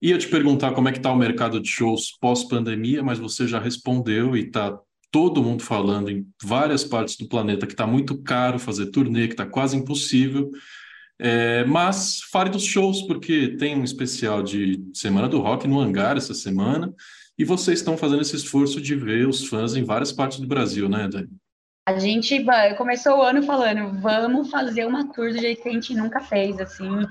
[0.00, 3.58] Ia te perguntar como é que está o mercado de shows pós-pandemia, mas você já
[3.58, 4.78] respondeu e está
[5.10, 9.34] todo mundo falando em várias partes do planeta que está muito caro fazer turnê, que
[9.34, 10.52] está quase impossível.
[11.18, 16.16] É, mas fale dos shows, porque tem um especial de Semana do Rock no Hangar
[16.16, 16.92] essa semana.
[17.38, 20.88] E vocês estão fazendo esse esforço de ver os fãs em várias partes do Brasil,
[20.88, 21.28] né, Dani?
[21.88, 22.44] A gente
[22.76, 26.58] começou o ano falando, vamos fazer uma tour do jeito que a gente nunca fez,
[26.58, 27.06] assim,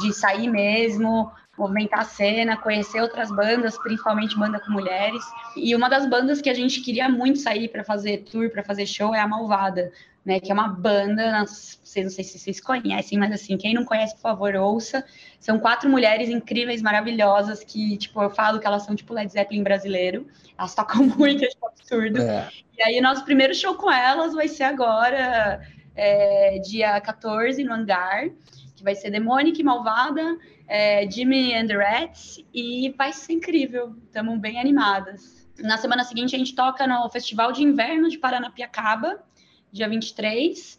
[0.00, 5.22] de sair mesmo, movimentar a cena, conhecer outras bandas, principalmente banda com mulheres.
[5.56, 8.84] E uma das bandas que a gente queria muito sair para fazer tour, para fazer
[8.84, 9.90] show, é a Malvada
[10.24, 10.40] né?
[10.40, 13.84] Que é uma banda, não sei, não sei se vocês conhecem, mas assim, quem não
[13.84, 15.04] conhece, por favor, ouça.
[15.40, 19.62] São quatro mulheres incríveis, maravilhosas, que, tipo, eu falo que elas são tipo Led Zeppelin
[19.62, 20.26] brasileiro.
[20.56, 22.20] Elas tocam muito, é tipo, absurdo.
[22.20, 22.48] É.
[22.76, 25.60] E aí, nosso primeiro show com elas vai ser agora,
[25.96, 28.30] é, dia 14, no Hangar,
[28.76, 33.96] que vai ser Demonic Malvada, é, Jimmy and the Rats, e vai ser incrível.
[34.04, 35.48] Estamos bem animadas.
[35.58, 39.20] Na semana seguinte, a gente toca no Festival de Inverno de Paranapiacaba,
[39.72, 40.78] dia 23.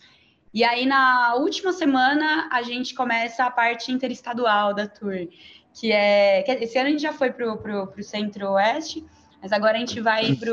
[0.54, 5.28] E aí, na última semana, a gente começa a parte interestadual da tour,
[5.74, 6.44] que é.
[6.64, 9.06] Esse ano a gente já foi para o centro-oeste,
[9.42, 10.52] mas agora a gente vai para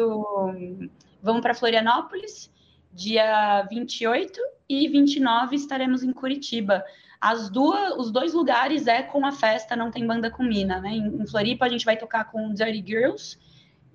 [1.23, 2.53] Vamos para Florianópolis,
[2.93, 6.85] dia 28 e 29 estaremos em Curitiba.
[7.21, 10.91] As duas, os dois lugares é com a festa Não Tem Banda com Mina, né?
[10.91, 13.39] Em Floripa a gente vai tocar com Dirty Girls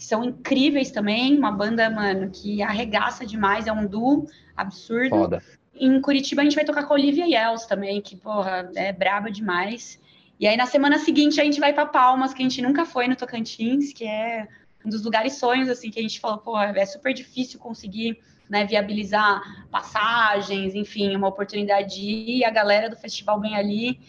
[0.02, 4.26] que são incríveis também, uma banda, mano, que arregaça demais, é um duo
[4.58, 5.10] absurdo.
[5.12, 5.44] Foda.
[5.76, 9.30] Em Curitiba a gente vai tocar com a Olivia Yels também, que, porra, é braba
[9.30, 10.00] demais.
[10.40, 13.08] E aí na semana seguinte a gente vai para Palmas, que a gente nunca foi
[13.08, 14.48] no Tocantins, que é
[14.84, 18.18] um dos lugares sonhos, assim, que a gente falou, porra, é super difícil conseguir
[18.50, 22.38] né, viabilizar passagens, enfim, uma oportunidade de ir.
[22.40, 24.00] E a galera do festival bem ali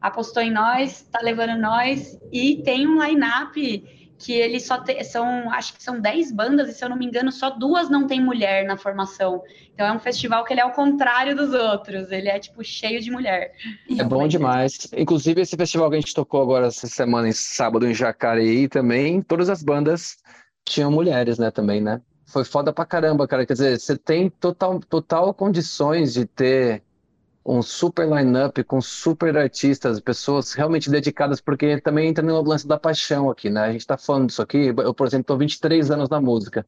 [0.00, 5.50] apostou em nós, tá levando nós, e tem um line-up que ele só te, são,
[5.52, 8.20] acho que são 10 bandas, e se eu não me engano, só duas não tem
[8.20, 9.42] mulher na formação.
[9.74, 13.00] Então é um festival que ele é ao contrário dos outros, ele é tipo cheio
[13.00, 13.52] de mulher.
[13.98, 14.88] É bom demais.
[14.96, 19.20] Inclusive, esse festival que a gente tocou agora essa semana, em sábado, em Jacareí, também,
[19.20, 20.18] todas as bandas
[20.64, 22.00] tinham mulheres, né, também, né?
[22.26, 23.44] Foi foda pra caramba, cara.
[23.44, 26.82] Quer dizer, você tem total, total condições de ter
[27.44, 32.78] um super line-up com super artistas, pessoas realmente dedicadas, porque também entra no lance da
[32.78, 33.62] paixão aqui, né?
[33.62, 36.66] A gente está falando disso aqui, eu, por exemplo, estou 23 anos na música.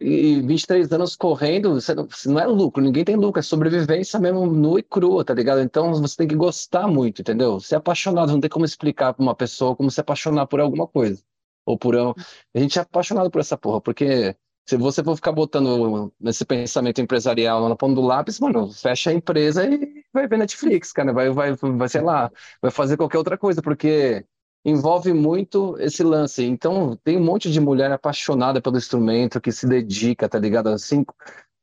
[0.00, 4.44] E 23 anos correndo, você não, não, é lucro, ninguém tem lucro, é sobrevivência mesmo
[4.46, 5.60] nua e crua, tá ligado?
[5.60, 7.60] Então você tem que gostar muito, entendeu?
[7.60, 11.22] Ser apaixonado, não tem como explicar para uma pessoa como se apaixonar por alguma coisa.
[11.64, 11.96] Ou por.
[11.96, 12.14] A
[12.58, 17.68] gente é apaixonado por essa porra, porque se você for ficar botando nesse pensamento empresarial
[17.68, 21.54] na ponta do lápis, mano, fecha a empresa e vai ver Netflix, cara, vai, vai,
[21.54, 24.24] vai, sei lá, vai fazer qualquer outra coisa, porque
[24.64, 26.44] envolve muito esse lance.
[26.44, 30.68] Então, tem um monte de mulher apaixonada pelo instrumento, que se dedica, tá ligado?
[30.70, 31.04] Assim,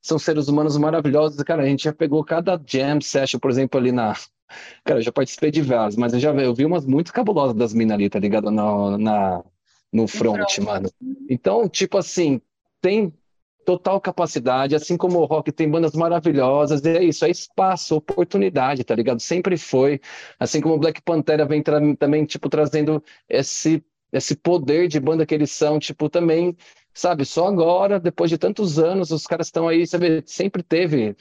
[0.01, 1.41] são seres humanos maravilhosos.
[1.43, 4.13] Cara, a gente já pegou cada jam session, por exemplo, ali na,
[4.83, 7.73] Cara, eu já participei de várias, mas eu já eu vi umas muito cabulosas das
[7.73, 8.51] minas ali, tá ligado?
[8.51, 9.43] Na, na,
[9.91, 10.89] no front, front, mano.
[11.29, 12.41] Então, tipo assim,
[12.83, 13.13] tem
[13.65, 18.93] total capacidade, assim como o rock tem bandas maravilhosas, é isso, é espaço, oportunidade, tá
[18.93, 19.21] ligado?
[19.21, 20.01] Sempre foi,
[20.37, 25.33] assim como o Black Pantera vem também, tipo, trazendo esse, esse poder de banda que
[25.33, 26.57] eles são, tipo, também,
[26.93, 31.15] sabe, só agora, depois de tantos anos, os caras estão aí, sabe, sempre teve,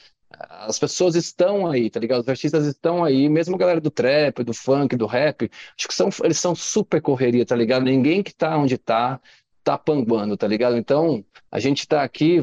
[0.49, 2.21] as pessoas estão aí, tá ligado?
[2.21, 5.93] Os artistas estão aí, mesmo a galera do trap, do funk, do rap, acho que
[5.93, 7.83] são, eles são super correria, tá ligado?
[7.83, 9.21] Ninguém que tá onde tá,
[9.63, 10.77] tá panguando, tá ligado?
[10.77, 12.41] Então, a gente tá aqui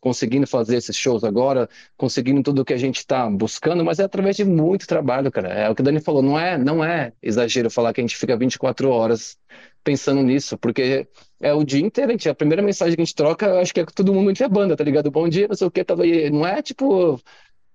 [0.00, 4.04] conseguindo fazer esses shows agora, conseguindo tudo o que a gente está buscando, mas é
[4.04, 5.48] através de muito trabalho, cara.
[5.48, 8.16] É o que o Dani falou, não é, não é exagero falar que a gente
[8.16, 9.38] fica 24 horas
[9.84, 11.06] pensando nisso, porque
[11.40, 13.80] é o dia inteiro, a, gente, a primeira mensagem que a gente troca, acho que
[13.80, 15.10] é todo mundo é banda, tá ligado?
[15.10, 16.30] Bom dia, não sei o que, tava aí.
[16.30, 17.20] Não é tipo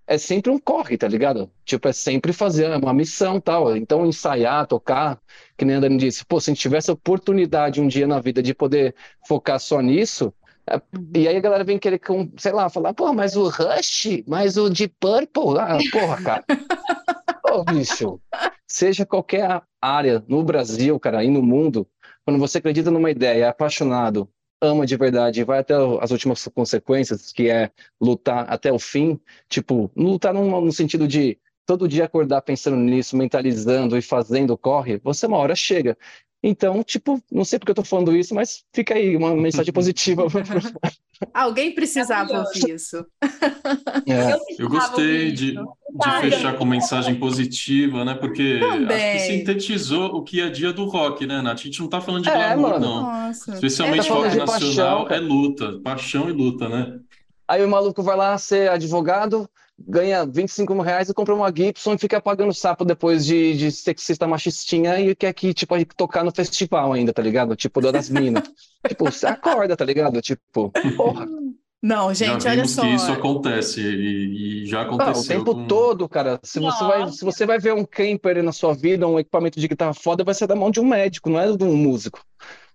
[0.08, 1.52] é sempre um corre, tá ligado?
[1.64, 3.76] Tipo, é sempre fazer uma missão tal.
[3.76, 5.20] Então, ensaiar, tocar,
[5.58, 8.20] que nem a Dani disse, pô, se a gente tivesse a oportunidade um dia na
[8.20, 8.96] vida de poder
[9.28, 10.34] focar só nisso,
[10.70, 10.82] é,
[11.16, 14.58] e aí a galera vem querer, com, sei lá, falar, pô, mas o Rush, mas
[14.58, 16.46] o Deep Purple, ah, porra, cara.
[17.52, 18.20] Ô, bicho,
[18.68, 21.88] seja qualquer área no Brasil, cara, e no mundo,
[22.26, 24.28] quando você acredita numa ideia, é apaixonado,
[24.66, 29.20] ama de verdade e vai até as últimas consequências, que é lutar até o fim,
[29.50, 35.00] tipo, lutar no, no sentido de todo dia acordar pensando nisso, mentalizando e fazendo corre,
[35.04, 35.98] você uma hora chega.
[36.44, 40.24] Então, tipo, não sei porque eu tô falando isso, mas fica aí uma mensagem positiva.
[41.34, 43.06] Alguém precisava ouvir isso.
[44.08, 44.36] É.
[44.36, 48.14] Eu, eu, gostei de, de fechar com mensagem positiva, né?
[48.14, 48.96] Porque Também.
[48.96, 51.60] acho que sintetizou o que é dia do rock, né, Nath?
[51.60, 52.86] A gente não tá falando de é, glamour, mano.
[52.86, 53.02] não.
[53.02, 53.54] Nossa.
[53.54, 57.00] Especialmente é, rock nacional, paixão, é luta, paixão e luta, né?
[57.48, 61.94] Aí o maluco vai lá ser advogado, ganha 25 mil reais e compra uma Gibson
[61.94, 66.32] e fica pagando sapo depois de, de sexista machistinha e quer que, tipo, tocar no
[66.34, 67.56] festival ainda, tá ligado?
[67.56, 68.44] Tipo, das minas.
[68.88, 70.22] tipo, você acorda, tá ligado?
[70.22, 71.28] Tipo, porra.
[71.84, 72.82] Não, gente, já olha só.
[72.82, 75.22] que isso acontece e, e já aconteceu.
[75.22, 75.68] o tempo com...
[75.68, 76.40] todo, cara.
[76.42, 79.68] Se você, vai, se você vai ver um camper na sua vida, um equipamento de
[79.68, 82.24] guitarra foda, vai ser da mão de um médico, não é de um músico.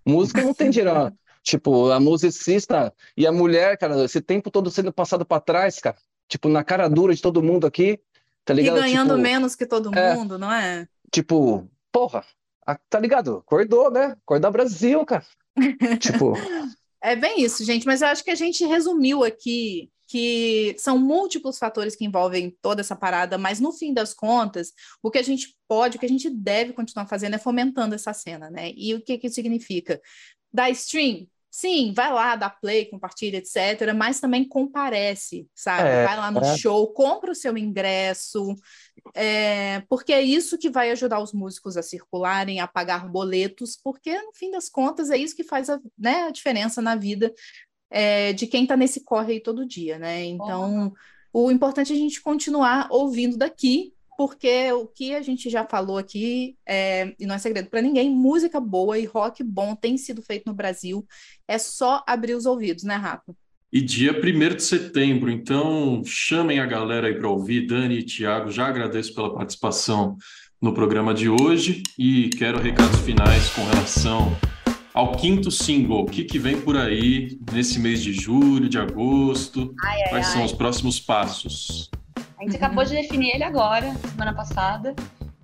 [0.07, 1.13] Músico não tem dinheiro.
[1.43, 5.97] tipo, a musicista e a mulher, cara, esse tempo todo sendo passado para trás, cara
[6.31, 8.01] tipo, na cara dura de todo mundo aqui,
[8.45, 8.79] tá ligado?
[8.79, 10.87] E ganhando tipo, menos que todo é, mundo, não é?
[11.13, 12.25] Tipo, porra,
[12.89, 13.39] tá ligado?
[13.39, 14.17] Acordou, né?
[14.23, 15.27] Acordar Brasil, cara.
[16.01, 16.35] tipo.
[17.03, 21.57] É bem isso, gente, mas eu acho que a gente resumiu aqui que são múltiplos
[21.57, 25.57] fatores que envolvem toda essa parada, mas no fim das contas, o que a gente
[25.69, 28.73] pode, o que a gente deve continuar fazendo é fomentando essa cena, né?
[28.75, 30.01] E o que que significa?
[30.53, 33.93] Da stream, Sim, vai lá, dá play, compartilha, etc.
[33.95, 35.89] Mas também comparece, sabe?
[35.89, 36.57] É, vai lá no é.
[36.57, 38.55] show, compra o seu ingresso,
[39.15, 44.17] é, porque é isso que vai ajudar os músicos a circularem, a pagar boletos, porque
[44.23, 47.35] no fim das contas é isso que faz a, né, a diferença na vida
[47.91, 50.23] é, de quem está nesse corre aí todo dia, né?
[50.25, 50.93] Então,
[51.33, 51.47] oh.
[51.47, 55.97] o importante é a gente continuar ouvindo daqui porque o que a gente já falou
[55.97, 60.21] aqui, é, e não é segredo para ninguém, música boa e rock bom tem sido
[60.21, 61.07] feito no Brasil.
[61.49, 63.35] É só abrir os ouvidos, né, Rafa?
[63.73, 67.67] E dia 1 de setembro, então chamem a galera aí para ouvir.
[67.67, 70.19] Dani e Tiago, já agradeço pela participação
[70.61, 74.37] no programa de hoje e quero recados finais com relação
[74.93, 76.03] ao quinto single.
[76.03, 79.75] O que, que vem por aí nesse mês de julho, de agosto?
[79.83, 80.33] Ai, ai, Quais ai.
[80.35, 81.91] são os próximos passos?
[82.41, 84.95] A gente acabou de definir ele agora, semana passada.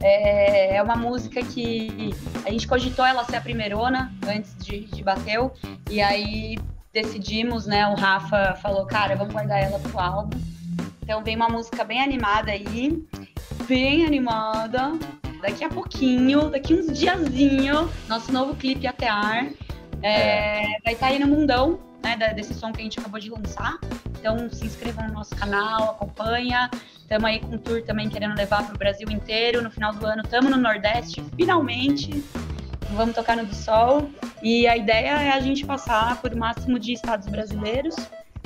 [0.01, 2.11] É, é uma música que
[2.43, 5.53] a gente cogitou ela ser a primeirona antes de, de Bateu,
[5.91, 6.57] e aí
[6.95, 7.87] decidimos, né?
[7.87, 10.39] O Rafa falou, cara, vamos guardar ela pro álbum.
[11.03, 13.07] Então vem uma música bem animada aí,
[13.69, 14.93] bem animada.
[15.43, 19.51] Daqui a pouquinho, daqui uns diazinho, nosso novo clipe Atear
[20.03, 21.79] é, vai estar tá aí no mundão,
[22.15, 22.33] né?
[22.35, 23.79] Desse som que a gente acabou de lançar.
[24.19, 26.71] Então se inscreva no nosso canal, acompanha.
[27.01, 29.63] Estamos aí com um tour também querendo levar para o Brasil inteiro.
[29.63, 32.23] No final do ano estamos no Nordeste, finalmente.
[32.91, 34.09] Vamos tocar no do Sol.
[34.43, 37.97] E a ideia é a gente passar por o máximo de estados brasileiros.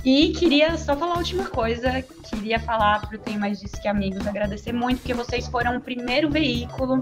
[0.05, 3.87] E queria só falar a última coisa, queria falar para o Tem Mais Disso Que
[3.87, 6.99] Amigos, agradecer muito, porque vocês foram o primeiro veículo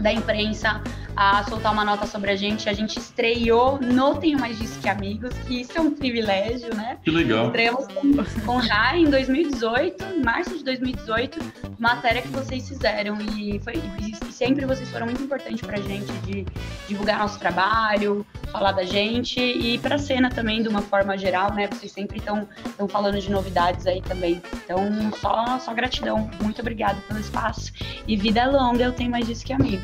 [0.00, 0.82] da imprensa
[1.16, 2.68] a soltar uma nota sobre a gente.
[2.68, 6.98] A gente estreou no Tenho Mais Disso Que Amigos, que isso é um privilégio, né?
[7.04, 7.46] Que legal.
[7.46, 11.38] Estreamos com, com Rai em 2018, em março de 2018,
[11.78, 13.20] matéria que vocês fizeram.
[13.20, 16.46] E, foi, e sempre vocês foram muito importantes pra gente de
[16.88, 21.52] divulgar nosso trabalho, falar da gente e para a cena também de uma forma geral,
[21.52, 21.68] né?
[21.70, 22.48] Vocês sempre estão
[22.88, 24.40] falando de novidades aí também.
[24.64, 24.88] Então,
[25.20, 26.30] só, só gratidão.
[26.42, 27.72] Muito obrigada pelo espaço.
[28.06, 29.79] E vida longa, eu tenho mais disso que amigos.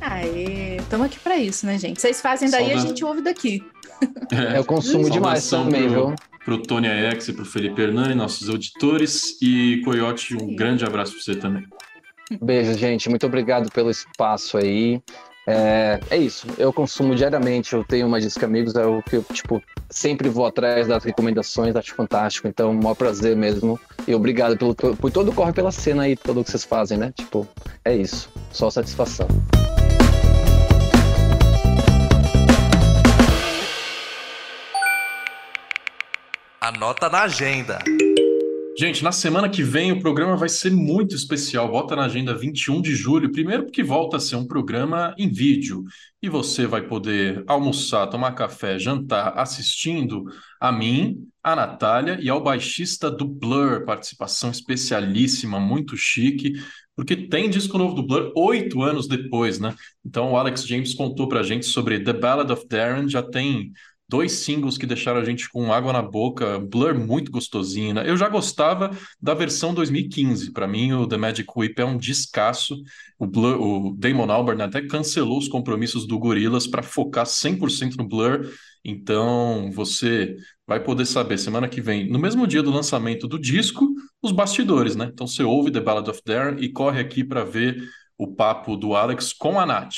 [0.00, 2.00] Aê, estamos aqui para isso, né, gente?
[2.00, 3.64] Vocês fazem daí, a gente ouve daqui.
[4.30, 6.14] É, eu consumo demais também, viu?
[6.44, 9.36] Para o Tony X e para o Felipe Hernani, nossos auditores.
[9.42, 11.66] E Coyote, um grande abraço para você também.
[12.40, 13.08] Beijo, gente.
[13.08, 15.00] Muito obrigado pelo espaço aí.
[15.46, 16.46] É, é isso.
[16.58, 17.74] Eu consumo diariamente.
[17.74, 21.76] Eu tenho uma disca amigos, é o que eu tipo sempre vou atrás das recomendações.
[21.76, 22.48] Acho fantástico.
[22.48, 23.78] Então, maior prazer mesmo.
[24.06, 27.12] E obrigado pelo por todo corre pela cena aí, tudo que vocês fazem, né?
[27.14, 27.46] Tipo,
[27.84, 28.28] é isso.
[28.50, 29.28] Só satisfação.
[36.60, 37.78] Anota na agenda.
[38.78, 41.70] Gente, na semana que vem o programa vai ser muito especial.
[41.70, 43.32] Bota na agenda 21 de julho.
[43.32, 45.82] Primeiro, porque volta a ser um programa em vídeo
[46.22, 50.24] e você vai poder almoçar, tomar café, jantar assistindo
[50.60, 53.86] a mim, a Natália e ao baixista do Blur.
[53.86, 56.52] Participação especialíssima, muito chique,
[56.94, 59.74] porque tem disco novo do Blur oito anos depois, né?
[60.04, 63.72] Então o Alex James contou pra gente sobre The Ballad of Darren, já tem
[64.08, 68.08] dois singles que deixaram a gente com água na boca, Blur muito gostosinho, né?
[68.08, 68.90] Eu já gostava
[69.20, 70.52] da versão 2015.
[70.52, 72.80] Para mim, o The Magic Whip é um descasso.
[73.18, 78.08] O, Blur, o Damon Albarn até cancelou os compromissos do Gorillaz para focar 100% no
[78.08, 78.48] Blur.
[78.84, 80.36] Então, você
[80.66, 83.88] vai poder saber semana que vem, no mesmo dia do lançamento do disco,
[84.22, 85.10] os bastidores, né?
[85.12, 87.82] Então, você ouve The Ballad of Darren e corre aqui para ver
[88.16, 89.94] o papo do Alex com a Nath.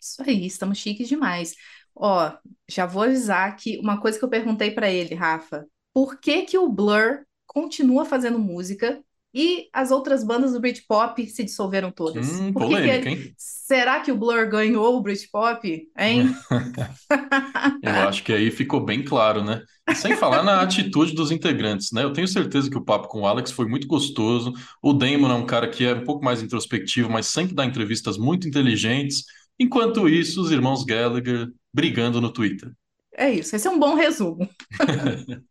[0.00, 1.54] Isso aí, estamos chiques demais.
[2.00, 2.32] Ó,
[2.68, 6.58] já vou avisar que uma coisa que eu perguntei para ele, Rafa, por que que
[6.58, 9.02] o Blur continua fazendo música
[9.34, 12.26] e as outras bandas do Britpop se dissolveram todas?
[12.26, 13.34] Hum, Por polêmica, que- hein?
[13.36, 16.24] Será que o Blur ganhou o Britpop, hein?
[17.82, 19.62] Eu acho que aí ficou bem claro, né?
[19.94, 22.02] Sem falar na atitude dos integrantes, né?
[22.02, 24.52] Eu tenho certeza que o papo com o Alex foi muito gostoso.
[24.82, 28.18] O Damon é um cara que é um pouco mais introspectivo, mas sempre dá entrevistas
[28.18, 29.24] muito inteligentes.
[29.58, 32.72] Enquanto isso, os irmãos Gallagher brigando no Twitter.
[33.14, 34.48] É isso, esse é um bom resumo.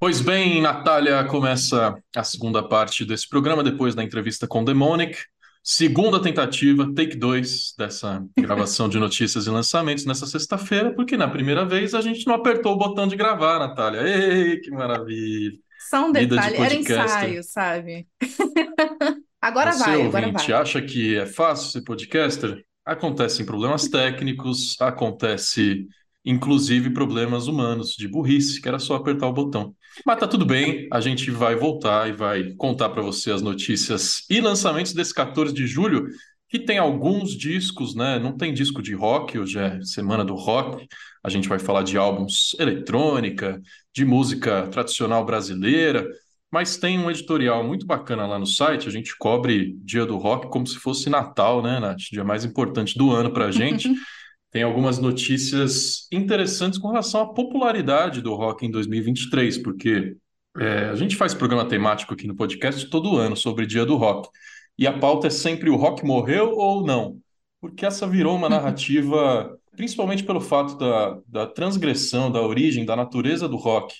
[0.00, 5.18] Pois bem, Natália, começa a segunda parte desse programa depois da entrevista com Demonic.
[5.60, 11.64] Segunda tentativa, take 2 dessa gravação de notícias e lançamentos nessa sexta-feira, porque na primeira
[11.64, 14.02] vez a gente não apertou o botão de gravar, Natália.
[14.02, 15.58] Ei, que maravilha!
[15.90, 18.06] Só um Vida de detalhe, era ensaio, sabe?
[19.42, 20.60] Agora Você, vai, agora ouvinte, vai.
[20.60, 22.64] acha que é fácil ser podcaster?
[22.88, 25.86] Acontecem problemas técnicos, acontece
[26.24, 29.74] inclusive problemas humanos de burrice, que era só apertar o botão.
[30.06, 34.24] Mas tá tudo bem, a gente vai voltar e vai contar para você as notícias
[34.30, 36.08] e lançamentos desse 14 de julho,
[36.48, 38.18] que tem alguns discos, né?
[38.18, 40.88] Não tem disco de rock, hoje é semana do rock.
[41.22, 43.60] A gente vai falar de álbuns eletrônica,
[43.94, 46.08] de música tradicional brasileira,
[46.50, 48.88] mas tem um editorial muito bacana lá no site.
[48.88, 51.98] A gente cobre Dia do Rock como se fosse Natal, né, Nath?
[52.10, 53.88] Dia mais importante do ano para a gente.
[54.50, 60.16] Tem algumas notícias interessantes com relação à popularidade do rock em 2023, porque
[60.56, 64.30] é, a gente faz programa temático aqui no podcast todo ano sobre Dia do Rock.
[64.78, 67.18] E a pauta é sempre o rock morreu ou não?
[67.60, 73.46] Porque essa virou uma narrativa, principalmente pelo fato da, da transgressão, da origem, da natureza
[73.46, 73.94] do rock,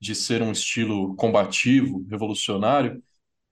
[0.00, 3.02] de ser um estilo combativo, revolucionário,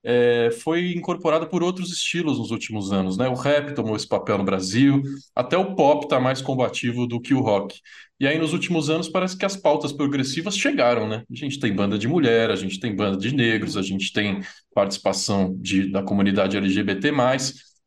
[0.03, 3.29] é, foi incorporada por outros estilos nos últimos anos, né?
[3.29, 5.03] O rap tomou esse papel no Brasil,
[5.35, 7.79] até o pop está mais combativo do que o rock.
[8.21, 11.25] E aí, nos últimos anos, parece que as pautas progressivas chegaram, né?
[11.31, 14.41] A gente tem banda de mulher, a gente tem banda de negros, a gente tem
[14.75, 17.13] participação de, da comunidade LGBT+,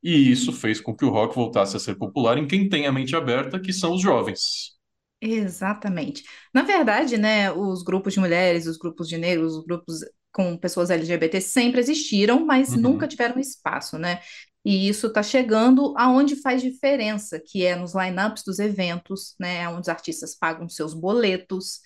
[0.04, 2.92] e isso fez com que o rock voltasse a ser popular em quem tem a
[2.92, 4.81] mente aberta, que são os jovens.
[5.24, 6.24] Exatamente.
[6.54, 10.00] Na verdade, né, os grupos de mulheres, os grupos de negros, os grupos
[10.32, 12.82] com pessoas LGBT sempre existiram, mas Uhum.
[12.82, 14.20] nunca tiveram espaço, né?
[14.66, 19.68] E isso está chegando aonde faz diferença, que é nos lineups dos eventos, né?
[19.70, 21.82] Onde os artistas pagam seus boletos.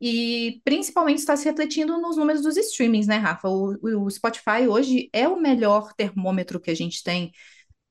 [0.00, 3.48] E principalmente está se refletindo nos números dos streamings, né, Rafa?
[3.48, 3.76] O,
[4.06, 7.32] o Spotify hoje é o melhor termômetro que a gente tem,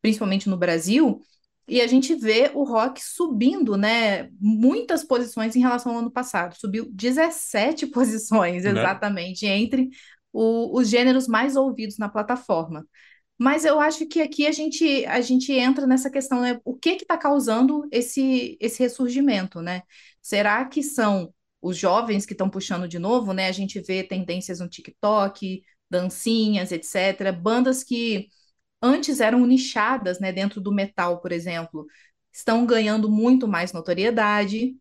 [0.02, 1.22] principalmente no Brasil.
[1.68, 4.30] E a gente vê o rock subindo, né?
[4.40, 6.56] Muitas posições em relação ao ano passado.
[6.58, 8.72] Subiu 17 posições, Né?
[8.72, 9.90] exatamente, entre
[10.32, 12.86] o- os gêneros mais ouvidos na plataforma.
[13.38, 16.60] Mas eu acho que aqui a gente, a gente entra nessa questão, né?
[16.66, 19.84] O que que está causando esse, esse ressurgimento, né?
[20.22, 23.48] Será que são os jovens que estão puxando de novo, né?
[23.48, 27.32] A gente vê tendências no TikTok, dancinhas, etc.
[27.32, 28.28] Bandas que
[28.82, 31.86] antes eram nichadas, né, dentro do metal, por exemplo,
[32.32, 34.76] estão ganhando muito mais notoriedade.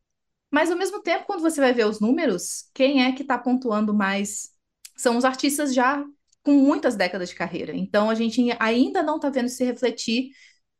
[0.51, 3.94] Mas ao mesmo tempo, quando você vai ver os números, quem é que está pontuando
[3.94, 4.51] mais
[4.97, 6.05] são os artistas já
[6.42, 7.74] com muitas décadas de carreira.
[7.74, 10.30] Então a gente ainda não está vendo se refletir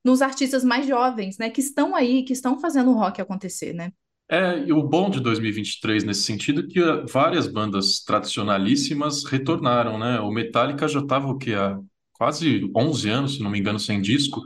[0.05, 3.91] nos artistas mais jovens, né, que estão aí, que estão fazendo o rock acontecer, né?
[4.29, 10.19] É, e o bom de 2023 nesse sentido é que várias bandas tradicionalíssimas retornaram, né?
[10.21, 11.79] O Metallica já estava o que há
[12.17, 14.43] quase 11 anos, se não me engano, sem disco.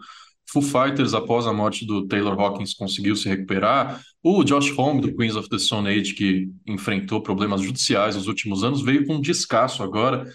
[0.53, 4.03] Foo Fighters, após a morte do Taylor Hawkins, conseguiu se recuperar.
[4.23, 8.65] O Josh Homme, do Queens of the Stone Age, que enfrentou problemas judiciais nos últimos
[8.65, 10.27] anos, veio com um descasso agora.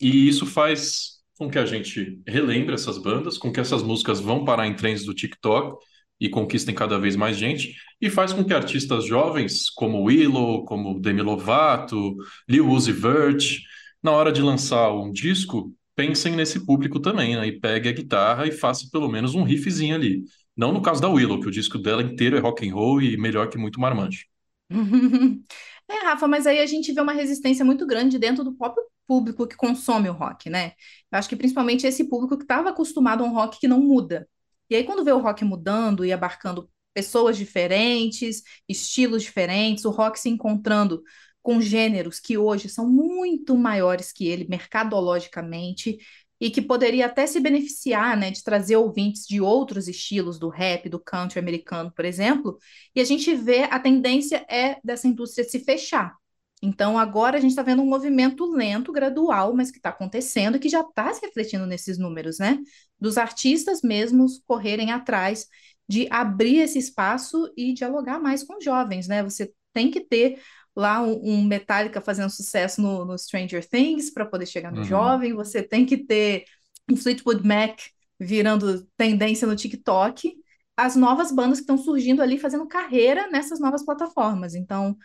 [0.00, 4.44] E isso faz com que a gente relembre essas bandas, com que essas músicas vão
[4.44, 5.76] parar em trends do TikTok
[6.18, 10.98] e conquistem cada vez mais gente, e faz com que artistas jovens, como Willow, como
[10.98, 12.16] Demi Lovato,
[12.48, 13.58] Lil Uzi Vert,
[14.02, 17.46] na hora de lançar um disco, pensem nesse público também, né?
[17.46, 20.22] E pegue a guitarra e faça pelo menos um riffzinho ali.
[20.56, 23.16] Não no caso da Willow, que o disco dela inteiro é rock and roll e
[23.16, 24.24] melhor que muito marmanjo.
[25.88, 29.46] É, Rafa, mas aí a gente vê uma resistência muito grande dentro do próprio público
[29.46, 30.72] que consome o rock, né?
[31.12, 34.28] Eu acho que principalmente esse público que estava acostumado a um rock que não muda.
[34.68, 40.18] E aí, quando vê o rock mudando e abarcando pessoas diferentes, estilos diferentes, o rock
[40.18, 41.02] se encontrando
[41.46, 45.96] com gêneros que hoje são muito maiores que ele mercadologicamente
[46.40, 50.88] e que poderia até se beneficiar, né, de trazer ouvintes de outros estilos do rap,
[50.88, 52.58] do country americano, por exemplo,
[52.96, 56.16] e a gente vê a tendência é dessa indústria se fechar.
[56.60, 60.58] Então, agora a gente está vendo um movimento lento, gradual, mas que está acontecendo e
[60.58, 62.58] que já está se refletindo nesses números, né?
[62.98, 65.46] Dos artistas mesmos correrem atrás
[65.88, 69.22] de abrir esse espaço e dialogar mais com jovens, né?
[69.22, 70.40] Você tem que ter
[70.76, 74.84] lá um, um Metallica fazendo sucesso no, no Stranger Things para poder chegar no uhum.
[74.84, 76.44] jovem, você tem que ter
[76.90, 77.80] um Fleetwood Mac
[78.20, 80.36] virando tendência no TikTok,
[80.76, 84.54] as novas bandas que estão surgindo ali fazendo carreira nessas novas plataformas.
[84.54, 84.96] Então,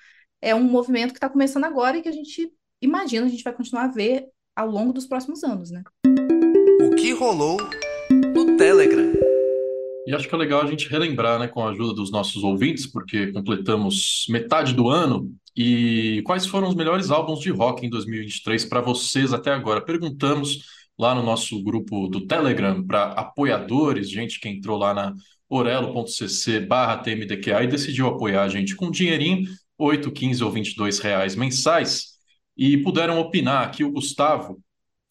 [0.42, 2.52] é um movimento que está começando agora e que a gente
[2.82, 5.84] imagina a gente vai continuar a ver ao longo dos próximos anos, né?
[6.82, 7.58] O que rolou
[8.36, 9.31] no Telegram?
[10.06, 12.88] E acho que é legal a gente relembrar, né, com a ajuda dos nossos ouvintes,
[12.88, 18.66] porque completamos metade do ano, e quais foram os melhores álbuns de rock em 2023
[18.66, 19.82] para vocês até agora?
[19.82, 20.66] Perguntamos
[20.98, 25.14] lá no nosso grupo do Telegram para apoiadores, gente que entrou lá na
[25.50, 29.46] orelo.cc barra TMDQA e decidiu apoiar a gente com dinheirinho
[29.78, 32.12] 8, 15 ou 22 reais mensais
[32.56, 33.68] e puderam opinar.
[33.68, 34.60] Aqui o Gustavo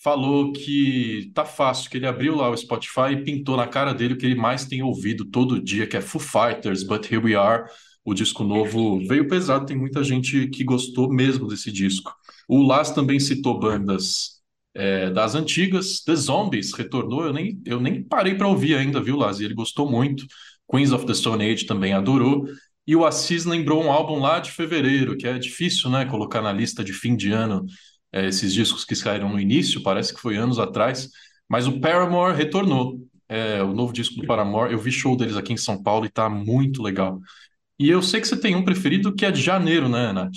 [0.03, 4.14] falou que tá fácil, que ele abriu lá o Spotify e pintou na cara dele
[4.14, 7.34] o que ele mais tem ouvido todo dia, que é Foo Fighters, But Here We
[7.34, 7.64] Are.
[8.03, 12.14] O disco novo veio pesado, tem muita gente que gostou mesmo desse disco.
[12.48, 14.40] O Las também citou bandas
[14.74, 16.03] é, das antigas.
[16.03, 19.38] The Zombies retornou, eu nem, eu nem parei para ouvir ainda, viu, Las?
[19.38, 20.24] E ele gostou muito.
[20.70, 22.46] Queens of the Stone Age também adorou.
[22.86, 26.53] E o Assis lembrou um álbum lá de fevereiro, que é difícil, né, colocar na
[26.53, 27.66] lista de fim de ano
[28.13, 31.09] é, esses discos que saíram no início, parece que foi anos atrás,
[31.49, 32.99] mas o Paramore retornou.
[33.29, 36.11] É, o novo disco do Paramore, eu vi show deles aqui em São Paulo e
[36.11, 37.21] tá muito legal.
[37.79, 40.35] E eu sei que você tem um preferido que é de janeiro, né, Nath?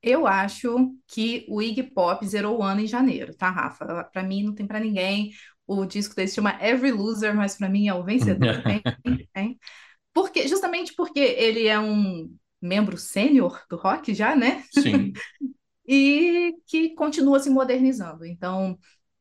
[0.00, 4.04] Eu acho que o Iggy Pop zerou o ano em janeiro, tá, Rafa?
[4.12, 5.32] Para mim não tem para ninguém.
[5.66, 8.62] O disco dele se chama Every Loser, mas para mim é o vencedor.
[8.62, 9.58] tem, tem.
[10.14, 14.64] Porque, justamente porque ele é um membro sênior do rock já, né?
[14.72, 15.12] Sim.
[15.88, 18.26] e que continua se modernizando.
[18.26, 18.78] Então,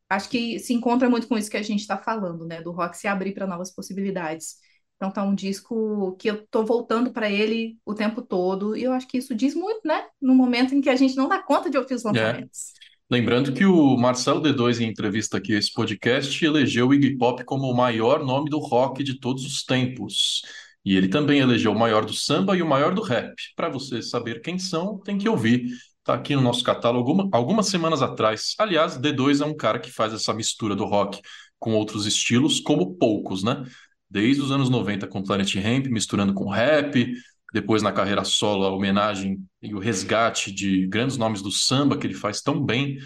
[0.10, 2.62] acho que se encontra muito com isso que a gente está falando, né?
[2.62, 4.58] Do rock se abrir para novas possibilidades.
[4.98, 8.92] Então tá um disco que eu tô voltando para ele o tempo todo, e eu
[8.92, 10.06] acho que isso diz muito, né?
[10.20, 12.08] No momento em que a gente não dá conta de ouvir os é.
[12.08, 12.74] lançamentos.
[12.84, 12.88] É.
[13.10, 17.42] Lembrando que o Marcelo D2, em entrevista aqui a esse podcast, elegeu o Iggy Pop
[17.46, 20.42] como o maior nome do rock de todos os tempos.
[20.84, 23.34] E ele também elegeu o maior do samba e o maior do rap.
[23.56, 25.70] Para você saber quem são, tem que ouvir.
[26.08, 28.56] Está aqui no nosso catálogo alguma, algumas semanas atrás.
[28.58, 31.22] Aliás, D2 é um cara que faz essa mistura do rock
[31.60, 33.66] com outros estilos, como poucos, né?
[34.10, 37.12] Desde os anos 90 com Planet Hemp, misturando com rap,
[37.54, 42.08] depois na carreira solo, a homenagem e o resgate de grandes nomes do samba que
[42.08, 43.00] ele faz tão bem.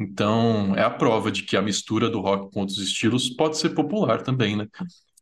[0.00, 3.74] Então, é a prova de que a mistura do rock com outros estilos pode ser
[3.74, 4.66] popular também, né?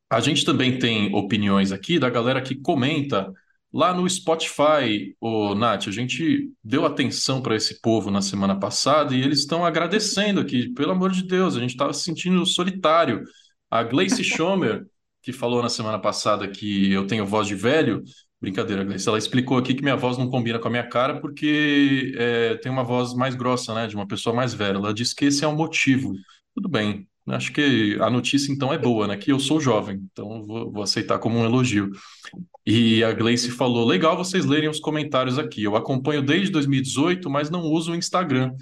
[0.08, 3.28] A gente também tem opiniões aqui da galera que comenta
[3.74, 9.12] lá no Spotify, o Nath, a gente deu atenção para esse povo na semana passada
[9.12, 13.24] e eles estão agradecendo aqui, pelo amor de Deus, a gente estava se sentindo solitário.
[13.68, 14.86] A Gleice Schomer,
[15.20, 18.04] que falou na semana passada que eu tenho voz de velho,
[18.40, 22.12] brincadeira, Gleice, ela explicou aqui que minha voz não combina com a minha cara porque
[22.16, 24.76] é, tem uma voz mais grossa, né, de uma pessoa mais velha.
[24.76, 26.14] Ela disse que esse é o motivo.
[26.54, 29.16] Tudo bem, Acho que a notícia então é boa, né?
[29.16, 31.90] Que eu sou jovem, então vou, vou aceitar como um elogio.
[32.66, 35.62] E a Gleice falou: legal vocês lerem os comentários aqui.
[35.62, 38.52] Eu acompanho desde 2018, mas não uso o Instagram.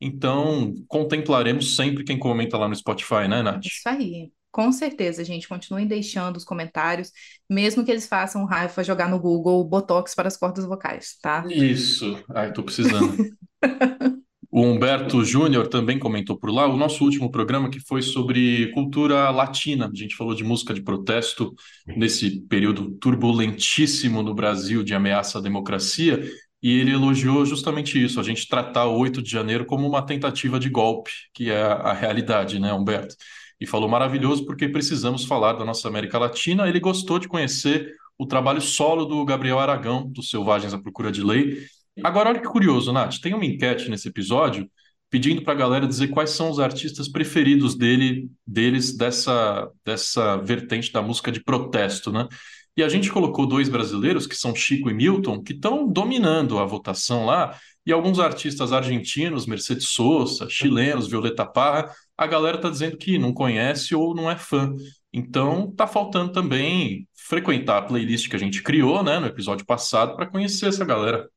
[0.00, 3.66] Então, contemplaremos sempre quem comenta lá no Spotify, né, Nath?
[3.66, 4.30] Isso aí.
[4.50, 5.46] Com certeza, gente.
[5.46, 7.12] Continuem deixando os comentários,
[7.48, 11.44] mesmo que eles façam raiva jogar no Google Botox para as cordas vocais, tá?
[11.48, 12.20] Isso.
[12.30, 13.16] Ai, tô precisando.
[14.50, 19.28] O Humberto Júnior também comentou por lá o nosso último programa que foi sobre cultura
[19.30, 19.90] latina.
[19.92, 21.54] A gente falou de música de protesto
[21.86, 26.22] nesse período turbulentíssimo no Brasil de ameaça à democracia.
[26.62, 30.58] E ele elogiou justamente isso, a gente tratar o 8 de janeiro como uma tentativa
[30.58, 33.14] de golpe, que é a realidade, né, Humberto?
[33.60, 36.68] E falou maravilhoso porque precisamos falar da nossa América Latina.
[36.68, 41.22] Ele gostou de conhecer o trabalho solo do Gabriel Aragão, do Selvagens à Procura de
[41.22, 41.58] Lei,
[42.02, 44.68] Agora, olha que curioso, Nath, tem uma enquete nesse episódio
[45.10, 50.92] pedindo para a galera dizer quais são os artistas preferidos dele, deles dessa, dessa vertente
[50.92, 52.28] da música de protesto, né?
[52.76, 56.64] E a gente colocou dois brasileiros, que são Chico e Milton, que estão dominando a
[56.64, 62.96] votação lá, e alguns artistas argentinos, Mercedes Sosa, chilenos, Violeta Parra, a galera está dizendo
[62.96, 64.74] que não conhece ou não é fã.
[65.12, 70.14] Então, tá faltando também frequentar a playlist que a gente criou, né, no episódio passado,
[70.14, 71.28] para conhecer essa galera.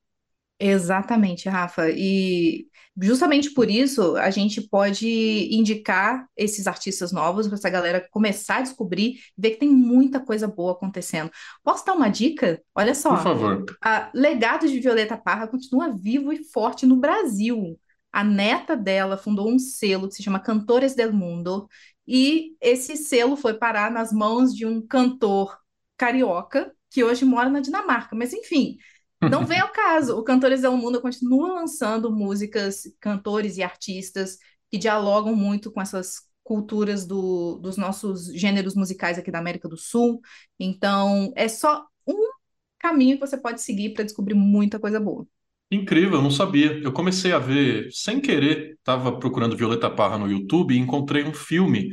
[0.64, 1.90] Exatamente, Rafa.
[1.90, 2.68] E
[3.02, 5.08] justamente por isso a gente pode
[5.52, 10.20] indicar esses artistas novos para essa galera começar a descobrir e ver que tem muita
[10.20, 11.32] coisa boa acontecendo.
[11.64, 12.62] Posso dar uma dica?
[12.76, 13.16] Olha só.
[13.16, 13.66] Por favor.
[13.84, 17.80] A legado de Violeta Parra continua vivo e forte no Brasil.
[18.12, 21.68] A neta dela fundou um selo que se chama Cantores del Mundo,
[22.06, 25.58] e esse selo foi parar nas mãos de um cantor
[25.98, 28.16] carioca que hoje mora na Dinamarca.
[28.16, 28.78] Mas enfim,
[29.30, 30.18] não vem ao caso.
[30.18, 34.38] O Cantores do Mundo continua lançando músicas, cantores e artistas
[34.70, 39.78] que dialogam muito com essas culturas do, dos nossos gêneros musicais aqui da América do
[39.78, 40.22] Sul.
[40.60, 42.32] Então, é só um
[42.80, 45.28] caminho que você pode seguir para descobrir muita coisa boa.
[45.70, 46.80] Incrível, eu não sabia.
[46.84, 51.34] Eu comecei a ver sem querer, estava procurando Violeta Parra no YouTube e encontrei um
[51.34, 51.92] filme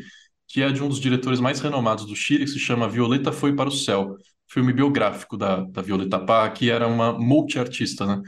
[0.49, 3.55] que é de um dos diretores mais renomados do Chile, que se chama Violeta Foi
[3.55, 4.17] para o Céu
[4.49, 8.23] filme biográfico da, da Violeta Parra, que era uma multiartista, né?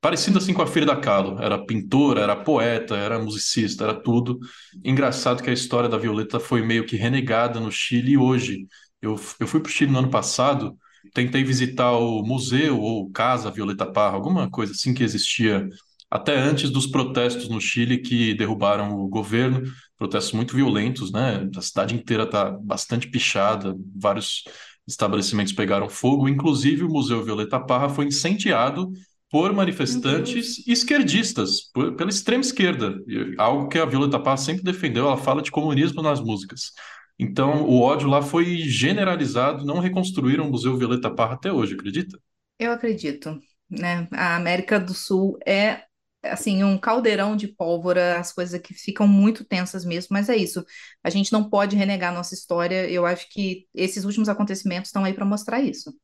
[0.00, 4.38] Parecido assim com a Frida Kahlo, era pintora, era poeta, era musicista, era tudo.
[4.84, 8.66] Engraçado que a história da Violeta foi meio que renegada no Chile e hoje.
[9.02, 10.76] Eu, eu fui para o Chile no ano passado,
[11.12, 15.68] tentei visitar o museu ou casa Violeta Parra, alguma coisa assim que existia
[16.10, 19.62] até antes dos protestos no Chile que derrubaram o governo,
[19.98, 21.48] protestos muito violentos, né?
[21.56, 24.44] A cidade inteira está bastante pichada, vários
[24.86, 28.92] estabelecimentos pegaram fogo, inclusive o Museu Violeta Parra foi incendiado
[29.30, 32.96] por manifestantes esquerdistas, por, pela extrema esquerda,
[33.36, 36.72] algo que a Violeta Parra sempre defendeu, ela fala de comunismo nas músicas.
[37.18, 42.18] Então, o ódio lá foi generalizado, não reconstruíram o Museu Violeta Parra até hoje, acredita?
[42.58, 43.38] Eu acredito.
[43.68, 44.06] Né?
[44.12, 45.82] A América do Sul é
[46.30, 50.64] assim, um caldeirão de pólvora, as coisas que ficam muito tensas mesmo, mas é isso.
[51.02, 52.88] A gente não pode renegar nossa história.
[52.88, 55.94] Eu acho que esses últimos acontecimentos estão aí para mostrar isso.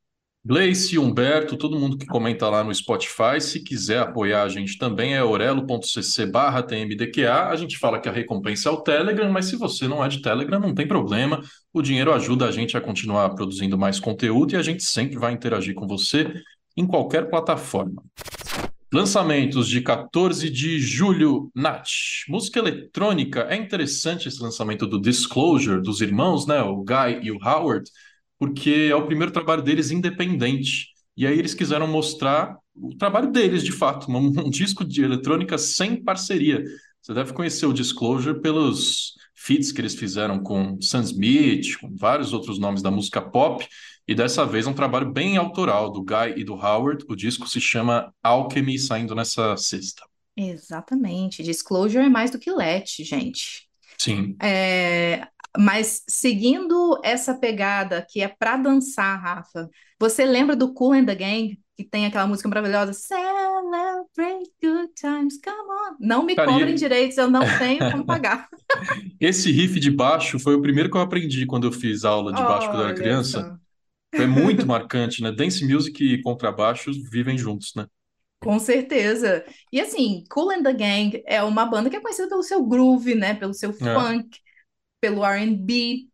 [0.45, 5.15] Gleice, Humberto, todo mundo que comenta lá no Spotify, se quiser apoiar a gente também
[5.15, 9.55] é orelo.cc barra tmdqa, a gente fala que a recompensa é o Telegram, mas se
[9.55, 11.41] você não é de Telegram, não tem problema,
[11.73, 15.33] o dinheiro ajuda a gente a continuar produzindo mais conteúdo e a gente sempre vai
[15.33, 16.27] interagir com você
[16.77, 18.03] em qualquer plataforma.
[18.93, 21.89] Lançamentos de 14 de julho, Nath.
[22.29, 23.41] Música eletrônica.
[23.49, 26.61] É interessante esse lançamento do Disclosure, dos irmãos, né?
[26.63, 27.91] O Guy e o Howard,
[28.39, 30.89] porque é o primeiro trabalho deles independente.
[31.17, 35.57] E aí eles quiseram mostrar o trabalho deles, de fato, um, um disco de eletrônica
[35.57, 36.63] sem parceria.
[37.03, 42.33] Você deve conhecer o Disclosure pelos feats que eles fizeram com Sam Smith, com vários
[42.33, 43.67] outros nomes da música pop.
[44.07, 47.05] E dessa vez um trabalho bem autoral do Guy e do Howard.
[47.09, 50.05] O disco se chama Alchemy, saindo nessa sexta.
[50.37, 51.43] Exatamente.
[51.43, 53.69] Disclosure é mais do que Let, gente.
[53.99, 54.37] Sim.
[54.41, 55.27] É,
[55.59, 61.15] mas seguindo essa pegada que é para dançar, Rafa, você lembra do Cool and the
[61.17, 61.61] Gang?
[61.83, 65.97] Que tem aquela música maravilhosa Celebrate good times, come on.
[65.99, 66.79] Não me Cara, cobrem e...
[66.79, 68.49] direitos, eu não tenho como pagar.
[69.21, 72.43] Esse riff de baixo foi o primeiro que eu aprendi quando eu fiz aula de
[72.43, 73.59] baixo oh, quando eu era criança.
[74.13, 75.33] É muito marcante, né?
[75.33, 77.87] Dance music e contrabaixos vivem juntos, né?
[78.41, 79.45] Com certeza.
[79.73, 83.15] E assim, Cool and the Gang é uma banda que é conhecida pelo seu groove,
[83.15, 83.35] né?
[83.35, 83.73] Pelo seu é.
[83.73, 84.39] funk,
[85.01, 86.09] pelo R&B,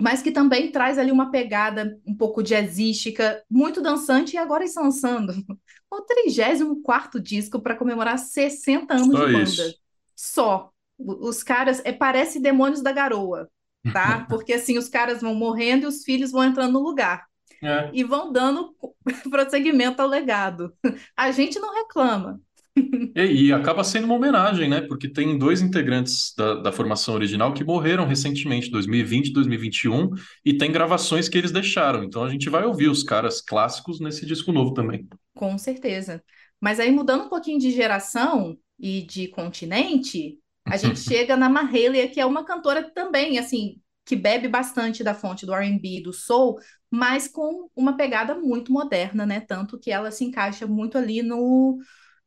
[0.00, 4.84] mas que também traz ali uma pegada um pouco jazzística, muito dançante, e agora estão
[4.84, 5.32] lançando
[5.90, 9.42] o 34º disco para comemorar 60 anos Só de banda.
[9.42, 9.74] Isso.
[10.16, 10.70] Só.
[10.98, 13.48] Os caras, é, parece Demônios da Garoa,
[13.92, 14.26] tá?
[14.28, 17.26] Porque assim, os caras vão morrendo e os filhos vão entrando no lugar.
[17.62, 17.90] É.
[17.92, 18.74] E vão dando
[19.30, 20.74] prosseguimento ao legado.
[21.16, 22.40] A gente não reclama.
[22.76, 24.80] E, e, acaba sendo uma homenagem, né?
[24.80, 30.10] Porque tem dois integrantes da, da formação original que morreram recentemente, 2020 e 2021,
[30.44, 32.04] e tem gravações que eles deixaram.
[32.04, 35.08] Então a gente vai ouvir os caras clássicos nesse disco novo também.
[35.34, 36.22] Com certeza.
[36.60, 42.08] Mas aí, mudando um pouquinho de geração e de continente, a gente chega na Mahalia,
[42.08, 46.58] que é uma cantora também, assim, que bebe bastante da fonte do R&B, do soul,
[46.90, 49.40] mas com uma pegada muito moderna, né?
[49.40, 51.78] Tanto que ela se encaixa muito ali no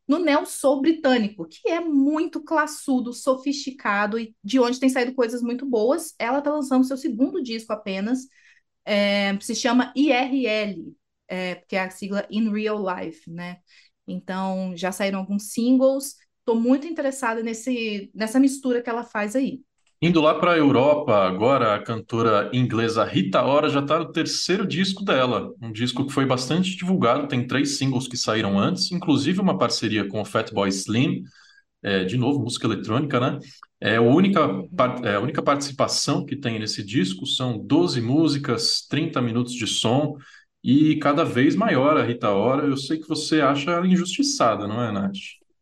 [0.07, 5.41] no neo soul britânico, que é muito classudo, sofisticado e de onde tem saído coisas
[5.41, 6.13] muito boas.
[6.19, 8.27] Ela está lançando seu segundo disco apenas,
[8.85, 10.95] é, se chama IRL,
[11.27, 13.59] é, que é a sigla In Real Life, né?
[14.07, 16.15] Então já saíram alguns singles.
[16.39, 19.63] Estou muito interessada nesse, nessa mistura que ela faz aí.
[20.03, 24.67] Indo lá para a Europa, agora a cantora inglesa Rita Ora já está no terceiro
[24.67, 29.39] disco dela, um disco que foi bastante divulgado, tem três singles que saíram antes, inclusive
[29.39, 31.23] uma parceria com o Fatboy Slim,
[31.81, 33.39] é, de novo, música eletrônica, né?
[33.79, 34.41] É a, única,
[35.05, 40.17] é a única participação que tem nesse disco, são 12 músicas, 30 minutos de som,
[40.61, 42.67] e cada vez maior a Rita Ora.
[42.67, 45.15] Eu sei que você acha ela injustiçada, não é, Nath?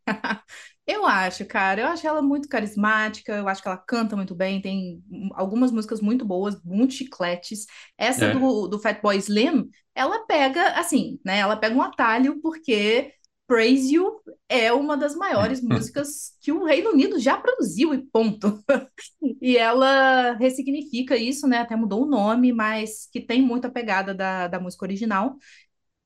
[0.88, 4.62] Eu acho, cara, eu acho ela muito carismática, eu acho que ela canta muito bem,
[4.62, 5.02] tem
[5.34, 7.66] algumas músicas muito boas, muito chicletes.
[7.98, 8.34] Essa é.
[8.34, 11.40] do, do Fatboy Slim, ela pega, assim, né?
[11.40, 13.14] Ela pega um atalho, porque
[13.48, 18.64] Praise You é uma das maiores músicas que o Reino Unido já produziu, e ponto.
[19.42, 21.58] e ela ressignifica isso, né?
[21.60, 25.38] Até mudou o nome, mas que tem muita pegada da, da música original.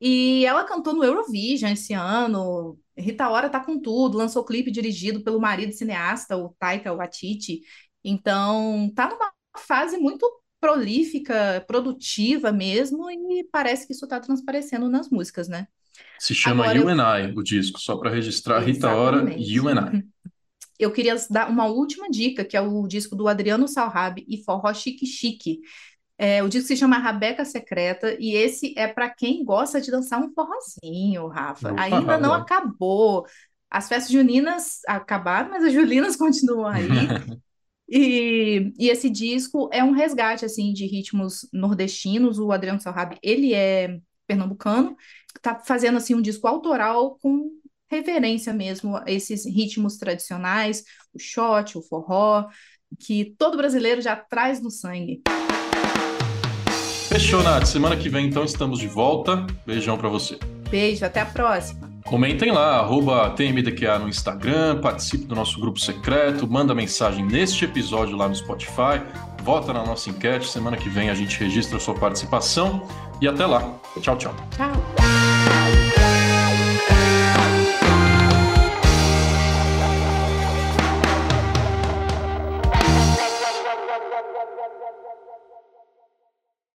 [0.01, 5.21] E ela cantou no Eurovision esse ano, Rita Ora tá com tudo, lançou clipe dirigido
[5.21, 7.61] pelo marido cineasta, o Taika Waititi.
[8.03, 10.25] Então, tá numa fase muito
[10.59, 15.67] prolífica, produtiva mesmo, e parece que isso tá transparecendo nas músicas, né?
[16.19, 16.99] Se chama Agora, You eu...
[16.99, 20.03] and I, o disco, só para registrar Rita Ora, You and I.
[20.77, 24.73] Eu queria dar uma última dica, que é o disco do Adriano Salhab e Forró
[24.73, 25.61] Chique Chique.
[26.17, 30.21] É, o disco se chama Rabeca Secreta e esse é para quem gosta de dançar
[30.21, 31.73] um forrozinho, Rafa.
[31.73, 33.25] Opa, Ainda não acabou.
[33.69, 36.87] As festas juninas acabaram, mas as julinas continuam aí.
[37.89, 42.39] e, e esse disco é um resgate assim de ritmos nordestinos.
[42.39, 44.95] O Adriano Salhab, ele é pernambucano,
[45.41, 47.51] tá fazendo assim um disco autoral com
[47.89, 52.47] reverência mesmo a esses ritmos tradicionais, o shot, o forró,
[52.99, 55.21] que todo brasileiro já traz no sangue.
[57.15, 57.67] Fechou, Nath.
[57.67, 59.47] Semana que vem, então, estamos de volta.
[59.65, 60.37] Beijão para você.
[60.69, 61.89] Beijo, até a próxima.
[62.03, 68.17] Comentem lá, arroba TMDQA no Instagram, participe do nosso grupo secreto, manda mensagem neste episódio
[68.17, 69.01] lá no Spotify,
[69.41, 70.45] vota na nossa enquete.
[70.49, 72.85] Semana que vem a gente registra a sua participação
[73.21, 73.61] e até lá.
[74.01, 74.35] Tchau, tchau.
[74.57, 75.14] Tchau.